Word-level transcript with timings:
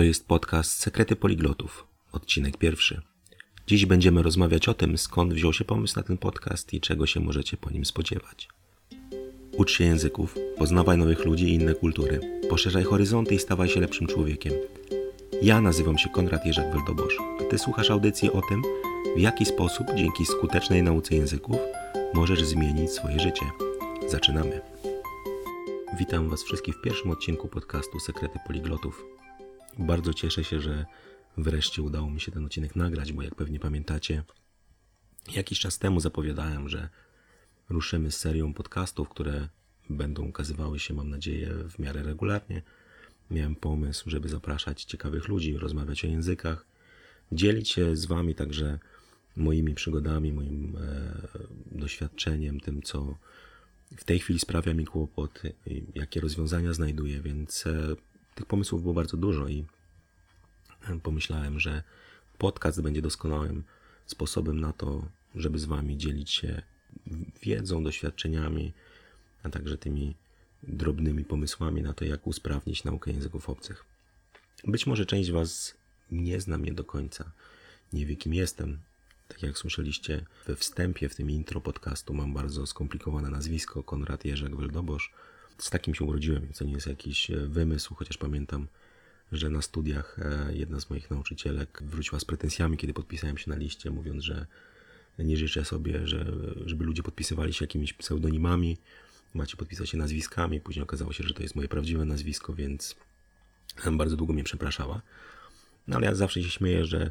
To 0.00 0.04
jest 0.04 0.26
podcast 0.26 0.78
Sekrety 0.78 1.16
Poliglotów, 1.16 1.86
odcinek 2.12 2.56
pierwszy. 2.56 3.02
Dziś 3.66 3.86
będziemy 3.86 4.22
rozmawiać 4.22 4.68
o 4.68 4.74
tym, 4.74 4.98
skąd 4.98 5.34
wziął 5.34 5.52
się 5.52 5.64
pomysł 5.64 5.96
na 5.96 6.02
ten 6.02 6.18
podcast 6.18 6.74
i 6.74 6.80
czego 6.80 7.06
się 7.06 7.20
możecie 7.20 7.56
po 7.56 7.70
nim 7.70 7.84
spodziewać. 7.84 8.48
Ucz 9.56 9.72
się 9.72 9.84
języków, 9.84 10.34
poznawaj 10.58 10.98
nowych 10.98 11.24
ludzi 11.24 11.44
i 11.44 11.54
inne 11.54 11.74
kultury, 11.74 12.20
poszerzaj 12.50 12.84
horyzonty 12.84 13.34
i 13.34 13.38
stawaj 13.38 13.68
się 13.68 13.80
lepszym 13.80 14.06
człowiekiem. 14.06 14.52
Ja 15.42 15.60
nazywam 15.60 15.98
się 15.98 16.08
Konrad 16.08 16.46
Jerzak 16.46 16.72
Weldobosz, 16.72 17.16
a 17.40 17.44
Ty 17.44 17.58
słuchasz 17.58 17.90
audycji 17.90 18.32
o 18.32 18.40
tym, 18.48 18.62
w 19.16 19.20
jaki 19.20 19.44
sposób 19.44 19.86
dzięki 19.94 20.26
skutecznej 20.26 20.82
nauce 20.82 21.14
języków 21.14 21.56
możesz 22.14 22.44
zmienić 22.44 22.90
swoje 22.90 23.20
życie. 23.20 23.46
Zaczynamy. 24.08 24.60
Witam 25.98 26.28
Was 26.28 26.42
wszystkich 26.42 26.76
w 26.76 26.82
pierwszym 26.82 27.10
odcinku 27.10 27.48
podcastu 27.48 28.00
Sekrety 28.00 28.38
Poliglotów. 28.46 29.19
Bardzo 29.78 30.14
cieszę 30.14 30.44
się, 30.44 30.60
że 30.60 30.86
wreszcie 31.36 31.82
udało 31.82 32.10
mi 32.10 32.20
się 32.20 32.32
ten 32.32 32.44
odcinek 32.44 32.76
nagrać, 32.76 33.12
bo 33.12 33.22
jak 33.22 33.34
pewnie 33.34 33.60
pamiętacie, 33.60 34.22
jakiś 35.34 35.60
czas 35.60 35.78
temu 35.78 36.00
zapowiadałem, 36.00 36.68
że 36.68 36.88
ruszymy 37.68 38.10
z 38.10 38.16
serią 38.18 38.54
podcastów, 38.54 39.08
które 39.08 39.48
będą 39.90 40.26
ukazywały 40.26 40.78
się, 40.78 40.94
mam 40.94 41.10
nadzieję, 41.10 41.48
w 41.68 41.78
miarę 41.78 42.02
regularnie. 42.02 42.62
Miałem 43.30 43.56
pomysł, 43.56 44.10
żeby 44.10 44.28
zapraszać 44.28 44.84
ciekawych 44.84 45.28
ludzi, 45.28 45.58
rozmawiać 45.58 46.04
o 46.04 46.08
językach, 46.08 46.66
dzielić 47.32 47.70
się 47.70 47.96
z 47.96 48.06
Wami 48.06 48.34
także 48.34 48.78
moimi 49.36 49.74
przygodami, 49.74 50.32
moim 50.32 50.76
e, 50.76 51.78
doświadczeniem, 51.78 52.60
tym, 52.60 52.82
co 52.82 53.18
w 53.96 54.04
tej 54.04 54.18
chwili 54.18 54.38
sprawia 54.38 54.74
mi 54.74 54.86
kłopot, 54.86 55.42
jakie 55.94 56.20
rozwiązania 56.20 56.72
znajduję, 56.72 57.20
więc 57.20 57.66
e, 57.66 57.96
tych 58.40 58.46
pomysłów 58.46 58.82
było 58.82 58.94
bardzo 58.94 59.16
dużo 59.16 59.48
i 59.48 59.64
pomyślałem, 61.02 61.60
że 61.60 61.82
podcast 62.38 62.82
będzie 62.82 63.02
doskonałym 63.02 63.64
sposobem 64.06 64.60
na 64.60 64.72
to, 64.72 65.08
żeby 65.34 65.58
z 65.58 65.64
Wami 65.64 65.96
dzielić 65.98 66.30
się 66.30 66.62
wiedzą, 67.42 67.84
doświadczeniami, 67.84 68.72
a 69.42 69.50
także 69.50 69.78
tymi 69.78 70.14
drobnymi 70.62 71.24
pomysłami 71.24 71.82
na 71.82 71.92
to, 71.92 72.04
jak 72.04 72.26
usprawnić 72.26 72.84
naukę 72.84 73.10
języków 73.10 73.48
obcych. 73.48 73.84
Być 74.64 74.86
może 74.86 75.06
część 75.06 75.30
Was 75.30 75.74
nie 76.10 76.40
zna 76.40 76.58
mnie 76.58 76.72
do 76.72 76.84
końca, 76.84 77.32
nie 77.92 78.06
wie 78.06 78.16
kim 78.16 78.34
jestem. 78.34 78.78
Tak 79.28 79.42
jak 79.42 79.58
słyszeliście 79.58 80.26
we 80.46 80.56
wstępie, 80.56 81.08
w 81.08 81.14
tym 81.14 81.30
intro 81.30 81.60
podcastu, 81.60 82.14
mam 82.14 82.34
bardzo 82.34 82.66
skomplikowane 82.66 83.30
nazwisko 83.30 83.82
Konrad 83.82 84.24
Jerzek 84.24 84.56
Weldobosz 84.56 85.12
z 85.58 85.70
takim 85.70 85.94
się 85.94 86.04
urodziłem, 86.04 86.42
więc 86.42 86.58
to 86.58 86.64
nie 86.64 86.72
jest 86.72 86.86
jakiś 86.86 87.30
e, 87.30 87.36
wymysł, 87.36 87.94
chociaż 87.94 88.16
pamiętam, 88.16 88.66
że 89.32 89.50
na 89.50 89.62
studiach 89.62 90.18
e, 90.18 90.54
jedna 90.54 90.80
z 90.80 90.90
moich 90.90 91.10
nauczycielek 91.10 91.82
wróciła 91.82 92.20
z 92.20 92.24
pretensjami, 92.24 92.76
kiedy 92.76 92.94
podpisałem 92.94 93.38
się 93.38 93.50
na 93.50 93.56
liście, 93.56 93.90
mówiąc, 93.90 94.24
że 94.24 94.46
nie 95.18 95.36
życzę 95.36 95.64
sobie, 95.64 96.06
że, 96.06 96.32
żeby 96.66 96.84
ludzie 96.84 97.02
podpisywali 97.02 97.54
się 97.54 97.64
jakimiś 97.64 97.92
pseudonimami, 97.92 98.78
macie 99.34 99.56
podpisać 99.56 99.90
się 99.90 99.98
nazwiskami. 99.98 100.60
Później 100.60 100.82
okazało 100.82 101.12
się, 101.12 101.24
że 101.24 101.34
to 101.34 101.42
jest 101.42 101.54
moje 101.54 101.68
prawdziwe 101.68 102.04
nazwisko, 102.04 102.54
więc 102.54 102.96
bardzo 103.92 104.16
długo 104.16 104.32
mnie 104.32 104.44
przepraszała. 104.44 105.02
No 105.88 105.96
ale 105.96 106.06
ja 106.06 106.14
zawsze 106.14 106.42
się 106.42 106.50
śmieję, 106.50 106.84
że 106.84 107.10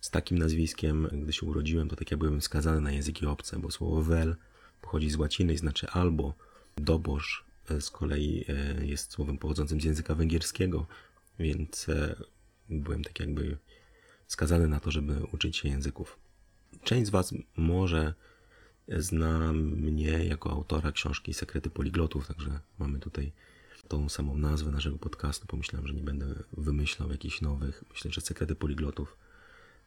z 0.00 0.10
takim 0.10 0.38
nazwiskiem, 0.38 1.08
gdy 1.12 1.32
się 1.32 1.46
urodziłem, 1.46 1.88
to 1.88 1.96
tak 1.96 2.10
jak 2.10 2.20
byłem 2.20 2.40
skazany 2.40 2.80
na 2.80 2.92
języki 2.92 3.26
obce, 3.26 3.58
bo 3.58 3.70
słowo 3.70 4.02
wel 4.02 4.36
pochodzi 4.80 5.10
z 5.10 5.16
łaciny 5.16 5.52
i 5.52 5.58
znaczy 5.58 5.86
albo 5.88 6.34
dobosz, 6.76 7.44
z 7.80 7.90
kolei 7.90 8.44
e, 8.48 8.86
jest 8.86 9.12
słowem 9.12 9.38
pochodzącym 9.38 9.80
z 9.80 9.84
języka 9.84 10.14
węgierskiego, 10.14 10.86
więc 11.38 11.88
e, 11.88 12.16
byłem 12.68 13.04
tak 13.04 13.20
jakby 13.20 13.58
skazany 14.26 14.68
na 14.68 14.80
to, 14.80 14.90
żeby 14.90 15.24
uczyć 15.32 15.56
się 15.56 15.68
języków. 15.68 16.18
Część 16.84 17.06
z 17.06 17.10
Was 17.10 17.34
może 17.56 18.14
zna 18.88 19.52
mnie 19.52 20.24
jako 20.24 20.50
autora 20.50 20.92
książki 20.92 21.34
Sekrety 21.34 21.70
Poliglotów, 21.70 22.28
także 22.28 22.60
mamy 22.78 22.98
tutaj 22.98 23.32
tą 23.88 24.08
samą 24.08 24.36
nazwę 24.36 24.70
naszego 24.70 24.98
podcastu. 24.98 25.46
Pomyślałem, 25.46 25.88
że 25.88 25.94
nie 25.94 26.02
będę 26.02 26.26
wymyślał 26.52 27.10
jakichś 27.10 27.40
nowych. 27.40 27.84
Myślę, 27.90 28.10
że 28.10 28.20
Sekrety 28.20 28.54
Poliglotów 28.54 29.16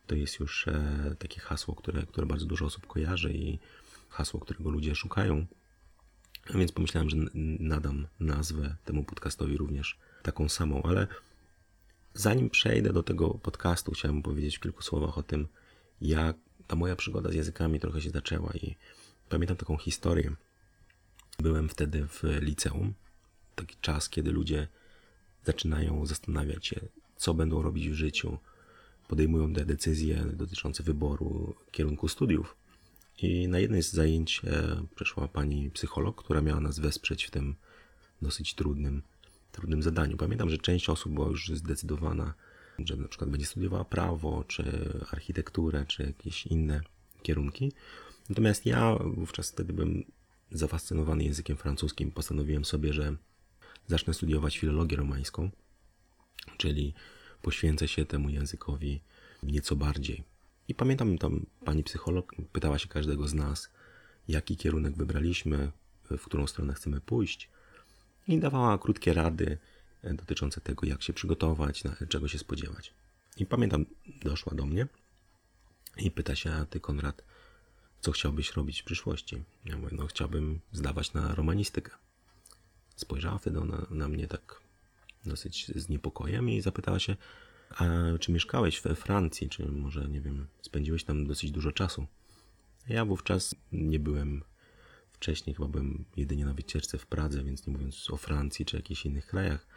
to 0.07 0.15
jest 0.15 0.39
już 0.39 0.67
e, 0.67 1.15
takie 1.19 1.39
hasło, 1.39 1.75
które, 1.75 2.05
które 2.05 2.27
bardzo 2.27 2.45
dużo 2.45 2.65
osób 2.65 2.87
kojarzy 2.87 3.33
i 3.33 3.59
hasło, 4.09 4.39
którego 4.39 4.69
ludzie 4.69 4.95
szukają 4.95 5.45
więc 6.53 6.71
pomyślałem, 6.71 7.09
że 7.09 7.17
nadam 7.59 8.07
nazwę 8.19 8.75
temu 8.85 9.03
podcastowi 9.03 9.57
również 9.57 9.97
taką 10.23 10.49
samą, 10.49 10.83
ale 10.83 11.07
zanim 12.13 12.49
przejdę 12.49 12.93
do 12.93 13.03
tego 13.03 13.29
podcastu, 13.29 13.91
chciałem 13.91 14.21
powiedzieć 14.21 14.57
w 14.57 14.59
kilku 14.59 14.81
słowach 14.81 15.17
o 15.17 15.23
tym, 15.23 15.47
jak 16.01 16.35
ta 16.67 16.75
moja 16.75 16.95
przygoda 16.95 17.31
z 17.31 17.33
językami 17.33 17.79
trochę 17.79 18.01
się 18.01 18.09
zaczęła 18.09 18.51
i 18.53 18.75
pamiętam 19.29 19.57
taką 19.57 19.77
historię. 19.77 20.35
Byłem 21.39 21.69
wtedy 21.69 22.07
w 22.07 22.23
liceum, 22.41 22.93
taki 23.55 23.75
czas, 23.81 24.09
kiedy 24.09 24.31
ludzie 24.31 24.67
zaczynają 25.43 26.05
zastanawiać 26.05 26.67
się, 26.67 26.81
co 27.15 27.33
będą 27.33 27.61
robić 27.61 27.89
w 27.89 27.93
życiu, 27.93 28.37
podejmują 29.07 29.53
te 29.53 29.65
decyzje 29.65 30.25
dotyczące 30.33 30.83
wyboru 30.83 31.55
kierunku 31.71 32.07
studiów. 32.07 32.55
I 33.17 33.47
na 33.47 33.59
jednej 33.59 33.83
z 33.83 33.91
zajęć 33.91 34.41
e, 34.43 34.83
przyszła 34.95 35.27
pani 35.27 35.71
psycholog, 35.71 36.23
która 36.23 36.41
miała 36.41 36.59
nas 36.59 36.79
wesprzeć 36.79 37.23
w 37.23 37.31
tym 37.31 37.55
dosyć 38.21 38.53
trudnym, 38.53 39.01
trudnym 39.51 39.83
zadaniu. 39.83 40.17
Pamiętam, 40.17 40.49
że 40.49 40.57
część 40.57 40.89
osób 40.89 41.13
była 41.13 41.27
już 41.27 41.49
zdecydowana, 41.49 42.33
że 42.79 42.95
na 42.95 43.07
przykład 43.07 43.29
będzie 43.29 43.45
studiowała 43.45 43.85
prawo, 43.85 44.43
czy 44.47 44.63
architekturę, 45.11 45.85
czy 45.87 46.03
jakieś 46.03 46.47
inne 46.47 46.81
kierunki. 47.23 47.71
Natomiast 48.29 48.65
ja 48.65 48.95
wówczas 48.95 49.51
wtedy 49.51 49.73
byłem 49.73 50.03
zafascynowany 50.51 51.23
językiem 51.23 51.57
francuskim. 51.57 52.11
Postanowiłem 52.11 52.65
sobie, 52.65 52.93
że 52.93 53.15
zacznę 53.87 54.13
studiować 54.13 54.57
filologię 54.57 54.97
romańską, 54.97 55.51
czyli 56.57 56.93
poświęcę 57.41 57.87
się 57.87 58.05
temu 58.05 58.29
językowi 58.29 59.01
nieco 59.43 59.75
bardziej. 59.75 60.34
I 60.67 60.75
pamiętam 60.75 61.17
tam 61.17 61.45
pani 61.65 61.83
psycholog 61.83 62.35
pytała 62.51 62.79
się 62.79 62.87
każdego 62.87 63.27
z 63.27 63.33
nas, 63.33 63.69
jaki 64.27 64.57
kierunek 64.57 64.97
wybraliśmy, 64.97 65.71
w 66.03 66.25
którą 66.25 66.47
stronę 66.47 66.73
chcemy 66.73 67.01
pójść, 67.01 67.49
i 68.27 68.39
dawała 68.39 68.77
krótkie 68.77 69.13
rady 69.13 69.57
e, 70.03 70.13
dotyczące 70.13 70.61
tego, 70.61 70.85
jak 70.85 71.03
się 71.03 71.13
przygotować, 71.13 71.83
czego 72.09 72.27
się 72.27 72.39
spodziewać. 72.39 72.93
I 73.37 73.45
pamiętam, 73.45 73.85
doszła 74.23 74.55
do 74.55 74.65
mnie 74.65 74.87
i 75.97 76.11
pyta 76.11 76.35
się, 76.35 76.51
a 76.51 76.65
ty 76.65 76.79
Konrad, 76.79 77.23
co 78.01 78.11
chciałbyś 78.11 78.53
robić 78.53 78.81
w 78.81 78.85
przyszłości? 78.85 79.43
Ja 79.65 79.77
mówię, 79.77 79.97
no 79.97 80.07
chciałbym 80.07 80.59
zdawać 80.71 81.13
na 81.13 81.35
romanistykę. 81.35 81.91
Spojrzała 82.95 83.37
wtedy 83.37 83.59
na, 83.59 83.85
na 83.89 84.07
mnie 84.07 84.27
tak 84.27 84.61
dosyć 85.25 85.71
z 85.75 85.89
niepokojem 85.89 86.49
i 86.49 86.61
zapytała 86.61 86.99
się, 86.99 87.15
a 87.75 87.85
czy 88.19 88.31
mieszkałeś 88.31 88.81
we 88.81 88.95
Francji, 88.95 89.49
czy 89.49 89.71
może, 89.71 90.07
nie 90.07 90.21
wiem, 90.21 90.47
spędziłeś 90.61 91.03
tam 91.03 91.27
dosyć 91.27 91.51
dużo 91.51 91.71
czasu? 91.71 92.07
Ja 92.89 93.05
wówczas 93.05 93.55
nie 93.71 93.99
byłem 93.99 94.43
wcześniej, 95.11 95.55
chyba 95.55 95.67
byłem 95.67 96.05
jedynie 96.17 96.45
na 96.45 96.53
wycieczce 96.53 96.97
w 96.97 97.05
Pradze, 97.05 97.43
więc 97.43 97.67
nie 97.67 97.73
mówiąc 97.73 98.09
o 98.09 98.17
Francji 98.17 98.65
czy 98.65 98.75
jakichś 98.75 99.05
innych 99.05 99.27
krajach, 99.27 99.67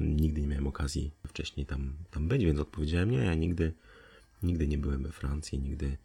nigdy 0.00 0.40
nie 0.40 0.46
miałem 0.46 0.66
okazji 0.66 1.10
wcześniej 1.26 1.66
tam, 1.66 1.92
tam 2.10 2.28
być, 2.28 2.44
więc 2.44 2.60
odpowiedziałem 2.60 3.10
nie, 3.10 3.18
ja 3.18 3.34
nigdy, 3.34 3.72
nigdy 4.42 4.68
nie 4.68 4.78
byłem 4.78 5.02
we 5.02 5.12
Francji, 5.12 5.58
nigdy 5.58 5.96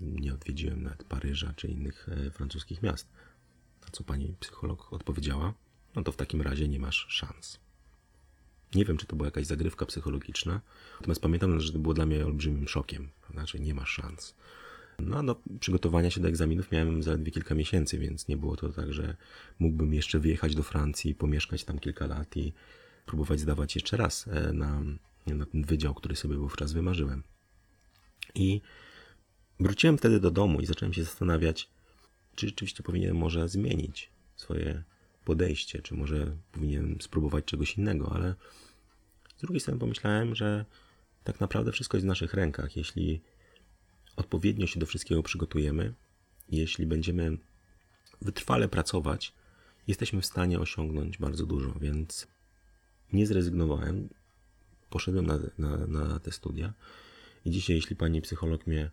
nie 0.00 0.34
odwiedziłem 0.34 0.82
nawet 0.82 1.04
Paryża 1.04 1.52
czy 1.56 1.68
innych 1.68 2.08
e, 2.08 2.30
francuskich 2.30 2.82
miast. 2.82 3.08
A 3.86 3.90
co 3.90 4.04
pani 4.04 4.34
psycholog 4.40 4.92
odpowiedziała? 4.92 5.54
No 5.94 6.02
to 6.02 6.12
w 6.12 6.16
takim 6.16 6.42
razie 6.42 6.68
nie 6.68 6.78
masz 6.78 7.06
szans. 7.08 7.58
Nie 8.74 8.84
wiem, 8.84 8.96
czy 8.96 9.06
to 9.06 9.16
była 9.16 9.26
jakaś 9.26 9.46
zagrywka 9.46 9.86
psychologiczna, 9.86 10.60
natomiast 11.00 11.20
pamiętam, 11.20 11.60
że 11.60 11.72
to 11.72 11.78
było 11.78 11.94
dla 11.94 12.06
mnie 12.06 12.26
olbrzymim 12.26 12.68
szokiem. 12.68 13.08
Znaczy, 13.30 13.60
nie 13.60 13.74
ma 13.74 13.86
szans. 13.86 14.34
No, 14.98 15.22
do 15.22 15.40
przygotowania 15.60 16.10
się 16.10 16.20
do 16.20 16.28
egzaminów 16.28 16.72
miałem 16.72 17.02
zaledwie 17.02 17.32
kilka 17.32 17.54
miesięcy, 17.54 17.98
więc 17.98 18.28
nie 18.28 18.36
było 18.36 18.56
to 18.56 18.68
tak, 18.68 18.92
że 18.92 19.16
mógłbym 19.58 19.94
jeszcze 19.94 20.18
wyjechać 20.18 20.54
do 20.54 20.62
Francji, 20.62 21.14
pomieszkać 21.14 21.64
tam 21.64 21.78
kilka 21.78 22.06
lat 22.06 22.36
i 22.36 22.52
próbować 23.06 23.40
zdawać 23.40 23.74
jeszcze 23.74 23.96
raz 23.96 24.28
e, 24.28 24.52
na, 24.52 24.82
na 25.26 25.46
ten 25.46 25.64
wydział, 25.64 25.94
który 25.94 26.16
sobie 26.16 26.36
wówczas 26.36 26.72
wymarzyłem. 26.72 27.22
I 28.34 28.60
wróciłem 29.60 29.98
wtedy 29.98 30.20
do 30.20 30.30
domu 30.30 30.60
i 30.60 30.66
zacząłem 30.66 30.92
się 30.92 31.04
zastanawiać, 31.04 31.68
czy 32.34 32.46
rzeczywiście 32.46 32.82
powinienem 32.82 33.16
może 33.16 33.48
zmienić 33.48 34.10
swoje 34.36 34.82
podejście, 35.26 35.82
czy 35.82 35.94
może 35.94 36.36
powinienem 36.52 37.00
spróbować 37.00 37.44
czegoś 37.44 37.78
innego, 37.78 38.12
ale 38.14 38.34
z 39.36 39.40
drugiej 39.40 39.60
strony 39.60 39.80
pomyślałem, 39.80 40.34
że 40.34 40.64
tak 41.24 41.40
naprawdę 41.40 41.72
wszystko 41.72 41.96
jest 41.96 42.06
w 42.06 42.14
naszych 42.14 42.34
rękach. 42.34 42.76
Jeśli 42.76 43.20
odpowiednio 44.16 44.66
się 44.66 44.80
do 44.80 44.86
wszystkiego 44.86 45.22
przygotujemy, 45.22 45.94
jeśli 46.48 46.86
będziemy 46.86 47.38
wytrwale 48.22 48.68
pracować, 48.68 49.32
jesteśmy 49.86 50.20
w 50.20 50.26
stanie 50.26 50.60
osiągnąć 50.60 51.18
bardzo 51.18 51.46
dużo, 51.46 51.72
więc 51.80 52.26
nie 53.12 53.26
zrezygnowałem. 53.26 54.08
poszedłem 54.90 55.26
na, 55.26 55.38
na, 55.58 55.86
na 55.86 56.20
te 56.20 56.32
studia. 56.32 56.72
I 57.44 57.50
dzisiaj, 57.50 57.76
jeśli 57.76 57.96
pani 57.96 58.22
psycholog 58.22 58.66
mnie 58.66 58.90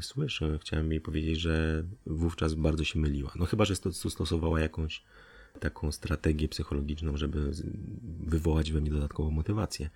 słyszy, 0.00 0.58
chciałem 0.62 0.90
jej 0.90 1.00
powiedzieć, 1.00 1.40
że 1.40 1.84
wówczas 2.06 2.54
bardzo 2.54 2.84
się 2.84 2.98
myliła. 2.98 3.32
No 3.36 3.46
chyba, 3.46 3.64
że 3.64 3.76
stosowała 3.76 4.60
jakąś 4.60 5.02
taką 5.60 5.92
strategię 5.92 6.48
psychologiczną, 6.48 7.16
żeby 7.16 7.50
wywołać 8.20 8.72
we 8.72 8.80
mnie 8.80 8.90
dodatkową 8.90 9.30
motywację. 9.30 9.90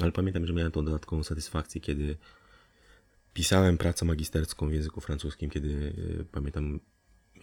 Ale 0.00 0.12
pamiętam, 0.12 0.46
że 0.46 0.52
miałem 0.52 0.72
tą 0.72 0.84
dodatkową 0.84 1.22
satysfakcję, 1.22 1.80
kiedy 1.80 2.16
pisałem 3.34 3.78
pracę 3.78 4.04
magisterską 4.04 4.68
w 4.68 4.72
języku 4.72 5.00
francuskim, 5.00 5.50
kiedy 5.50 5.92
e, 6.20 6.24
pamiętam, 6.24 6.80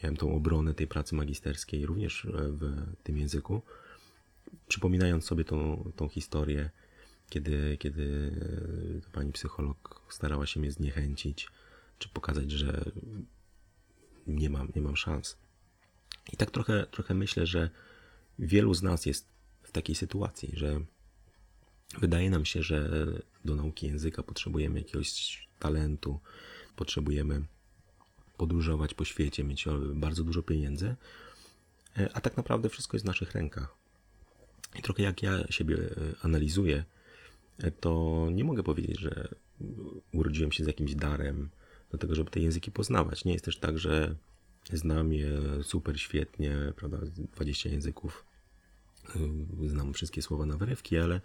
miałem 0.03 0.17
tą 0.17 0.35
obronę 0.35 0.73
tej 0.73 0.87
pracy 0.87 1.15
magisterskiej 1.15 1.85
również 1.85 2.25
e, 2.25 2.29
w 2.33 2.85
tym 3.03 3.17
języku, 3.17 3.61
przypominając 4.67 5.25
sobie 5.25 5.43
tą, 5.43 5.91
tą 5.95 6.07
historię, 6.07 6.69
kiedy, 7.29 7.77
kiedy 7.77 8.31
e, 9.07 9.11
pani 9.11 9.31
psycholog 9.31 10.01
starała 10.09 10.45
się 10.45 10.59
mnie 10.59 10.71
zniechęcić, 10.71 11.47
czy 11.99 12.09
pokazać, 12.09 12.51
że 12.51 12.91
nie 14.27 14.49
mam, 14.49 14.71
nie 14.75 14.81
mam 14.81 14.95
szans. 14.95 15.37
I 16.33 16.37
tak 16.37 16.51
trochę, 16.51 16.85
trochę 16.91 17.13
myślę, 17.13 17.45
że 17.45 17.69
wielu 18.39 18.73
z 18.73 18.83
nas 18.83 19.05
jest 19.05 19.27
w 19.63 19.71
takiej 19.71 19.95
sytuacji, 19.95 20.51
że 20.53 20.81
wydaje 21.99 22.29
nam 22.29 22.45
się, 22.45 22.63
że 22.63 22.89
do 23.45 23.55
nauki 23.55 23.87
języka 23.87 24.23
potrzebujemy 24.23 24.79
jakiegoś 24.79 25.47
talentu, 25.59 26.19
potrzebujemy 26.75 27.45
podróżować 28.37 28.93
po 28.93 29.05
świecie, 29.05 29.43
mieć 29.43 29.65
bardzo 29.93 30.23
dużo 30.23 30.43
pieniędzy, 30.43 30.95
a 32.13 32.21
tak 32.21 32.37
naprawdę 32.37 32.69
wszystko 32.69 32.97
jest 32.97 33.05
w 33.05 33.07
naszych 33.07 33.31
rękach. 33.31 33.75
I 34.79 34.81
trochę 34.81 35.03
jak 35.03 35.23
ja 35.23 35.43
siebie 35.49 35.77
analizuję, 36.21 36.83
to 37.79 38.27
nie 38.31 38.43
mogę 38.43 38.63
powiedzieć, 38.63 38.99
że 38.99 39.35
urodziłem 40.13 40.51
się 40.51 40.63
z 40.63 40.67
jakimś 40.67 40.95
darem 40.95 41.49
do 41.91 41.97
tego, 41.97 42.15
żeby 42.15 42.31
te 42.31 42.39
języki 42.39 42.71
poznawać. 42.71 43.25
Nie 43.25 43.33
jest 43.33 43.45
też 43.45 43.57
tak, 43.57 43.79
że 43.79 44.15
znam 44.73 45.13
je 45.13 45.63
super 45.63 45.99
świetnie, 45.99 46.73
prawda, 46.75 46.97
20 47.35 47.69
języków, 47.69 48.25
znam 49.67 49.93
wszystkie 49.93 50.21
słowa 50.21 50.45
na 50.45 50.57
wyrywki, 50.57 50.97
ale 50.97 51.21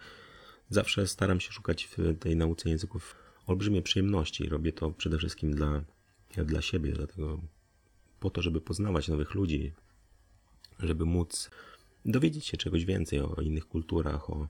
zawsze 0.70 1.06
staram 1.06 1.40
się 1.40 1.52
szukać 1.52 1.84
w 1.84 2.18
tej 2.18 2.36
nauce 2.36 2.70
języków 2.70 3.16
olbrzymie 3.46 3.82
przyjemności. 3.82 4.48
Robię 4.48 4.72
to 4.72 4.90
przede 4.90 5.18
wszystkim 5.18 5.54
dla, 5.54 5.82
dla 6.36 6.62
siebie, 6.62 6.92
dlatego 6.92 7.40
po 8.20 8.30
to, 8.30 8.42
żeby 8.42 8.60
poznawać 8.60 9.08
nowych 9.08 9.34
ludzi, 9.34 9.72
żeby 10.78 11.04
móc 11.04 11.50
dowiedzieć 12.04 12.46
się 12.46 12.56
czegoś 12.56 12.84
więcej 12.84 13.20
o, 13.20 13.36
o 13.36 13.40
innych 13.40 13.68
kulturach, 13.68 14.30
o, 14.30 14.48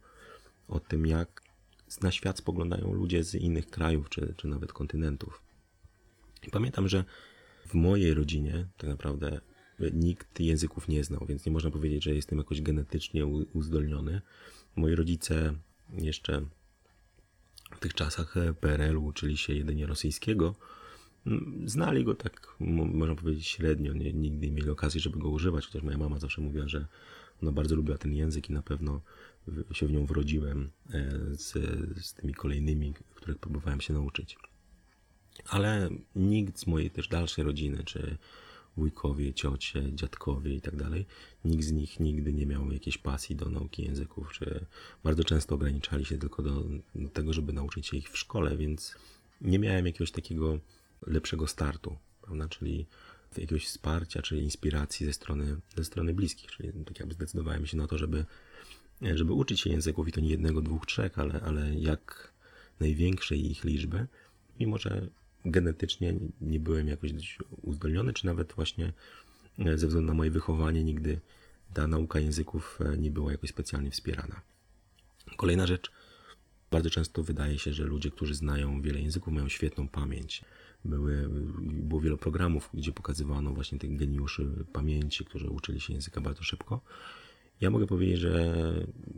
o 0.68 0.80
tym, 0.80 1.06
jak 1.06 1.42
na 2.02 2.10
świat 2.12 2.38
spoglądają 2.38 2.92
ludzie 2.92 3.24
z 3.24 3.34
innych 3.34 3.70
krajów, 3.70 4.08
czy, 4.08 4.34
czy 4.36 4.48
nawet 4.48 4.72
kontynentów. 4.72 5.42
I 6.42 6.50
pamiętam, 6.50 6.88
że 6.88 7.04
w 7.66 7.74
mojej 7.74 8.14
rodzinie 8.14 8.66
tak 8.76 8.90
naprawdę 8.90 9.40
nikt 9.92 10.40
języków 10.40 10.88
nie 10.88 11.04
znał, 11.04 11.26
więc 11.28 11.46
nie 11.46 11.52
można 11.52 11.70
powiedzieć, 11.70 12.04
że 12.04 12.14
jestem 12.14 12.38
jakoś 12.38 12.62
genetycznie 12.62 13.26
uzdolniony. 13.26 14.20
Moi 14.76 14.94
rodzice 14.94 15.54
jeszcze 15.98 16.42
w 17.76 17.78
tych 17.80 17.94
czasach 17.94 18.34
PRL-u 18.60 19.04
uczyli 19.04 19.36
się 19.36 19.54
jedynie 19.54 19.86
rosyjskiego. 19.86 20.54
Znali 21.64 22.04
go 22.04 22.14
tak, 22.14 22.56
można 22.60 23.14
powiedzieć, 23.14 23.46
średnio. 23.46 23.92
Nie, 23.92 24.12
nigdy 24.12 24.46
nie 24.46 24.52
mieli 24.52 24.70
okazji, 24.70 25.00
żeby 25.00 25.18
go 25.18 25.28
używać, 25.28 25.66
chociaż 25.66 25.82
moja 25.82 25.98
mama 25.98 26.18
zawsze 26.18 26.40
mówiła, 26.40 26.68
że 26.68 26.86
no 27.42 27.52
bardzo 27.52 27.76
lubiła 27.76 27.98
ten 27.98 28.14
język 28.14 28.50
i 28.50 28.52
na 28.52 28.62
pewno 28.62 29.00
się 29.72 29.86
w 29.86 29.92
nią 29.92 30.06
wrodziłem 30.06 30.70
e, 30.90 31.10
z, 31.32 31.52
z 32.04 32.14
tymi 32.14 32.34
kolejnymi, 32.34 32.94
których 33.14 33.38
próbowałem 33.38 33.80
się 33.80 33.94
nauczyć. 33.94 34.36
Ale 35.48 35.90
nikt 36.16 36.58
z 36.58 36.66
mojej 36.66 36.90
też 36.90 37.08
dalszej 37.08 37.44
rodziny, 37.44 37.84
czy 37.84 38.16
wujkowie, 38.76 39.34
ciocie, 39.34 39.82
dziadkowie 39.94 40.54
i 40.54 40.60
tak 40.60 40.76
dalej, 40.76 41.06
nikt 41.44 41.64
z 41.64 41.72
nich 41.72 42.00
nigdy 42.00 42.32
nie 42.32 42.46
miał 42.46 42.72
jakiejś 42.72 42.98
pasji 42.98 43.36
do 43.36 43.50
nauki 43.50 43.82
języków, 43.82 44.32
czy 44.32 44.66
bardzo 45.04 45.24
często 45.24 45.54
ograniczali 45.54 46.04
się 46.04 46.18
tylko 46.18 46.42
do, 46.42 46.64
do 46.94 47.08
tego, 47.08 47.32
żeby 47.32 47.52
nauczyć 47.52 47.86
się 47.86 47.96
ich 47.96 48.10
w 48.10 48.18
szkole, 48.18 48.56
więc 48.56 48.94
nie 49.40 49.58
miałem 49.58 49.86
jakiegoś 49.86 50.10
takiego 50.10 50.58
lepszego 51.06 51.46
startu, 51.46 51.96
prawda? 52.22 52.48
Czyli 52.48 52.86
jakiegoś 53.36 53.66
wsparcia 53.66 54.22
czy 54.22 54.38
inspiracji 54.38 55.06
ze 55.06 55.12
strony, 55.12 55.56
ze 55.76 55.84
strony 55.84 56.14
bliskich. 56.14 56.50
Czyli 56.50 56.72
tak 56.84 56.98
jakby 56.98 57.14
zdecydowałem 57.14 57.66
się 57.66 57.76
na 57.76 57.86
to, 57.86 57.98
żeby, 57.98 58.24
żeby 59.14 59.32
uczyć 59.32 59.60
się 59.60 59.70
języków 59.70 60.08
i 60.08 60.12
to 60.12 60.20
nie 60.20 60.30
jednego, 60.30 60.62
dwóch, 60.62 60.86
trzech, 60.86 61.18
ale, 61.18 61.40
ale 61.40 61.74
jak 61.74 62.32
największej 62.80 63.50
ich 63.50 63.64
liczby, 63.64 64.06
mimo 64.60 64.78
że 64.78 65.08
genetycznie 65.44 66.14
nie 66.40 66.60
byłem 66.60 66.88
jakoś 66.88 67.38
uzdolniony, 67.62 68.12
czy 68.12 68.26
nawet 68.26 68.52
właśnie 68.52 68.92
ze 69.58 69.86
względu 69.86 70.06
na 70.06 70.14
moje 70.14 70.30
wychowanie 70.30 70.84
nigdy 70.84 71.20
ta 71.74 71.86
nauka 71.86 72.20
języków 72.20 72.78
nie 72.98 73.10
była 73.10 73.32
jakoś 73.32 73.50
specjalnie 73.50 73.90
wspierana. 73.90 74.40
Kolejna 75.36 75.66
rzecz, 75.66 75.90
bardzo 76.70 76.90
często 76.90 77.22
wydaje 77.22 77.58
się, 77.58 77.72
że 77.72 77.84
ludzie, 77.84 78.10
którzy 78.10 78.34
znają 78.34 78.82
wiele 78.82 79.00
języków, 79.00 79.32
mają 79.32 79.48
świetną 79.48 79.88
pamięć. 79.88 80.44
Były, 80.84 81.28
było 81.60 82.00
wiele 82.00 82.16
programów, 82.16 82.70
gdzie 82.74 82.92
pokazywano 82.92 83.52
właśnie 83.52 83.78
tych 83.78 83.96
geniuszy 83.96 84.64
pamięci, 84.72 85.24
którzy 85.24 85.50
uczyli 85.50 85.80
się 85.80 85.92
języka 85.92 86.20
bardzo 86.20 86.42
szybko. 86.42 86.80
Ja 87.60 87.70
mogę 87.70 87.86
powiedzieć, 87.86 88.18
że 88.18 88.54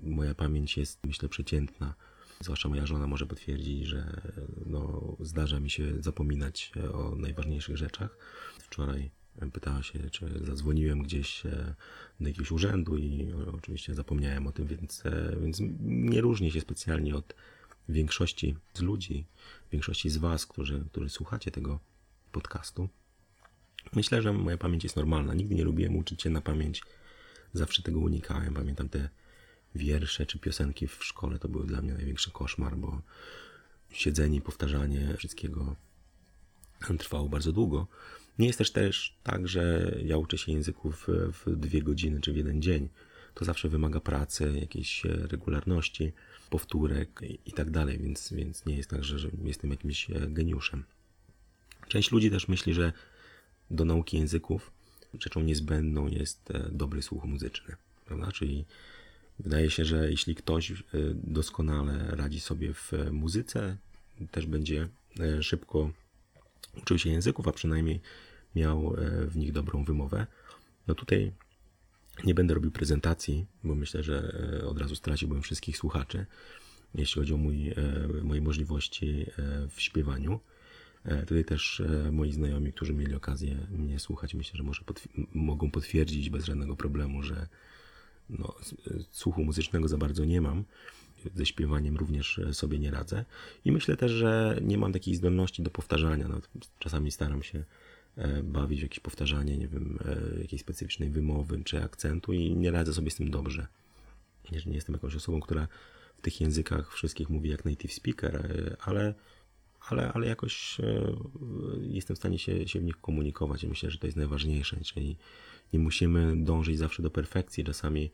moja 0.03 0.35
pamięć 0.35 0.77
jest, 0.77 1.05
myślę, 1.05 1.29
przeciętna. 1.29 1.95
Zwłaszcza 2.43 2.69
moja 2.69 2.87
żona 2.87 3.07
może 3.07 3.27
potwierdzić, 3.27 3.87
że 3.87 4.21
no, 4.67 5.17
zdarza 5.21 5.61
mi 5.61 5.71
się 5.71 6.03
zapominać 6.03 6.73
o 6.93 7.17
najważniejszych 7.17 7.77
rzeczach. 7.77 8.17
Wczoraj 8.59 9.11
pytała 9.53 9.83
się, 9.83 10.11
czy 10.11 10.45
zadzwoniłem 10.45 11.03
gdzieś 11.03 11.43
do 12.21 12.29
jakiegoś 12.29 12.51
urzędu 12.51 12.97
i 12.97 13.33
oczywiście 13.57 13.95
zapomniałem 13.95 14.47
o 14.47 14.53
tym, 14.53 14.67
więc, 14.67 15.03
więc 15.43 15.59
nie 15.81 16.21
różni 16.21 16.51
się 16.51 16.61
specjalnie 16.61 17.17
od 17.17 17.35
większości 17.89 18.57
z 18.75 18.81
ludzi, 18.81 19.27
większości 19.73 20.11
z 20.11 20.17
Was, 20.17 20.47
którzy, 20.47 20.85
którzy 20.93 21.09
słuchacie 21.09 21.51
tego 21.51 21.81
podcastu. 22.33 22.89
Myślę, 23.93 24.23
że 24.23 24.33
moja 24.33 24.59
pamięć 24.59 24.85
jest 24.85 24.97
normalna. 24.97 25.35
Nigdy 25.35 25.55
nie 25.55 25.65
lubiłem 25.65 25.97
uczyć 25.97 26.23
się 26.23 26.31
na 26.31 26.41
pamięć. 26.41 26.83
Zawsze 27.53 27.83
tego 27.83 27.99
unikałem. 28.01 28.55
Pamiętam 28.55 28.89
te 28.89 29.09
wiersze 29.75 30.27
czy 30.27 30.39
piosenki 30.39 30.87
w 30.87 31.05
szkole. 31.05 31.39
To 31.39 31.49
był 31.49 31.65
dla 31.65 31.83
mnie 31.83 31.95
największy 31.95 32.31
koszmar, 32.31 32.77
bo 32.77 33.03
siedzenie 33.91 34.39
i 34.39 34.41
powtarzanie 34.41 35.15
wszystkiego 35.17 35.77
trwało 36.99 37.29
bardzo 37.29 37.53
długo. 37.53 37.87
Nie 38.39 38.47
jest 38.47 38.59
też 38.59 38.71
też 38.71 39.17
tak, 39.23 39.49
że 39.49 39.95
ja 40.05 40.17
uczę 40.17 40.39
się 40.39 40.53
języków 40.53 41.09
w 41.09 41.57
dwie 41.57 41.83
godziny 41.83 42.21
czy 42.21 42.33
w 42.33 42.37
jeden 42.37 42.63
dzień. 42.63 42.89
To 43.35 43.45
zawsze 43.45 43.69
wymaga 43.69 44.01
pracy, 44.01 44.53
jakiejś 44.61 45.05
regularności 45.05 46.13
powtórek 46.51 47.21
i 47.47 47.53
tak 47.53 47.71
dalej, 47.71 47.99
więc, 47.99 48.33
więc 48.33 48.67
nie 48.67 48.77
jest 48.77 48.91
tak, 48.91 49.05
że, 49.05 49.19
że 49.19 49.31
jestem 49.45 49.71
jakimś 49.71 50.11
e, 50.11 50.15
geniuszem. 50.29 50.85
Część 51.89 52.11
ludzi 52.13 52.31
też 52.31 52.49
myśli, 52.49 52.75
że 52.75 52.93
do 53.71 53.85
nauki 53.85 54.17
języków 54.17 54.73
rzeczą 55.21 55.41
niezbędną 55.41 56.07
jest 56.07 56.51
e, 56.51 56.69
dobry 56.73 57.03
słuch 57.03 57.25
muzyczny, 57.25 57.77
prawda? 58.07 58.33
Czyli 58.33 58.65
wydaje 59.39 59.71
się, 59.71 59.85
że 59.85 60.11
jeśli 60.11 60.35
ktoś 60.35 60.71
e, 60.71 60.75
doskonale 61.15 62.07
radzi 62.11 62.41
sobie 62.41 62.75
w 62.75 62.93
muzyce, 63.13 63.77
też 64.31 64.47
będzie 64.47 64.89
szybko 65.41 65.93
uczył 66.83 66.99
się 66.99 67.11
języków, 67.11 67.49
a 67.49 67.53
przynajmniej 67.53 68.01
miał 68.55 68.97
w 69.29 69.37
nich 69.37 69.53
dobrą 69.53 69.85
wymowę. 69.85 70.27
No 70.87 70.95
tutaj 70.95 71.33
nie 72.25 72.35
będę 72.35 72.55
robił 72.55 72.71
prezentacji, 72.71 73.47
bo 73.65 73.75
myślę, 73.75 74.03
że 74.03 74.35
e, 74.63 74.67
od 74.67 74.79
razu 74.79 74.97
straciłbym 74.97 75.43
wszystkich 75.43 75.77
słuchaczy, 75.77 76.27
jeśli 76.95 77.21
chodzi 77.21 77.35
o 77.35 77.37
mój, 77.37 77.69
e, 77.69 77.75
moje 78.23 78.41
możliwości 78.41 79.27
e, 79.39 79.69
w 79.69 79.81
śpiewaniu. 79.81 80.41
Tutaj 81.27 81.45
też 81.45 81.83
moi 82.13 82.33
znajomi, 82.33 82.73
którzy 82.73 82.95
mieli 82.95 83.15
okazję 83.15 83.67
mnie 83.71 83.99
słuchać, 83.99 84.35
myślę, 84.35 84.57
że 84.57 84.63
może 84.63 84.83
mogą 85.35 85.71
potwierdzić 85.71 86.31
bez 86.31 86.45
żadnego 86.45 86.77
problemu, 86.77 87.23
że 87.23 87.49
no, 88.31 88.55
słuchu 89.11 89.45
muzycznego 89.45 89.89
za 89.89 89.99
bardzo 89.99 90.25
nie 90.25 90.41
mam. 90.41 90.65
Ze 91.35 91.47
śpiewaniem 91.47 91.97
również 91.97 92.41
sobie 92.53 92.79
nie 92.79 92.91
radzę. 92.91 93.25
I 93.65 93.73
myślę 93.73 93.97
też, 93.97 94.13
że 94.13 94.59
nie 94.63 94.79
mam 94.79 94.93
takiej 94.93 95.15
zdolności 95.15 95.63
do 95.63 95.71
powtarzania. 95.71 96.29
No, 96.29 96.41
czasami 96.79 97.11
staram 97.11 97.43
się 97.43 97.65
E, 98.17 98.43
bawić 98.43 98.81
w 98.81 98.83
jakieś 98.83 99.01
powtarzanie, 99.01 99.59
nie 99.59 99.69
wiem, 99.69 99.99
e, 100.05 100.41
jakiejś 100.41 100.63
specyficznej 100.63 101.11
wymowy 101.11 101.65
czy 101.65 101.83
akcentu 101.83 102.33
i 102.33 102.57
nie 102.57 102.71
radzę 102.71 102.95
sobie 102.95 103.11
z 103.11 103.17
tym 103.17 103.31
dobrze. 103.31 103.67
Nie 104.53 104.75
jestem 104.75 104.95
jakąś 104.95 105.17
osobą, 105.17 105.41
która 105.41 105.69
w 106.17 106.21
tych 106.21 106.41
językach 106.41 106.95
wszystkich 106.95 107.31
mówi 107.31 107.51
jak 107.51 107.65
native 107.65 107.93
speaker, 107.93 108.37
e, 108.37 108.77
ale, 108.81 109.15
ale, 109.89 110.13
ale 110.13 110.27
jakoś 110.27 110.79
jestem 111.81 112.17
w 112.17 112.19
stanie 112.19 112.39
się, 112.39 112.69
się 112.69 112.81
w 112.81 112.85
nich 112.85 113.01
komunikować 113.01 113.65
i 113.65 113.69
myślę, 113.69 113.91
że 113.91 113.99
to 113.99 114.07
jest 114.07 114.17
najważniejsze, 114.17 114.77
czyli 114.85 115.17
nie 115.73 115.79
musimy 115.79 116.45
dążyć 116.45 116.79
zawsze 116.79 117.03
do 117.03 117.11
perfekcji, 117.11 117.65
czasami 117.65 118.11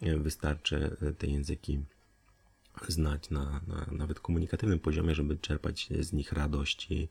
wystarczy 0.00 0.96
te 1.18 1.26
języki 1.26 1.80
znać 2.88 3.30
na, 3.30 3.60
na 3.66 3.86
nawet 3.92 4.20
komunikatywnym 4.20 4.78
poziomie, 4.78 5.14
żeby 5.14 5.36
czerpać 5.36 5.88
z 6.00 6.12
nich 6.12 6.32
radość 6.32 6.90
i 6.90 7.08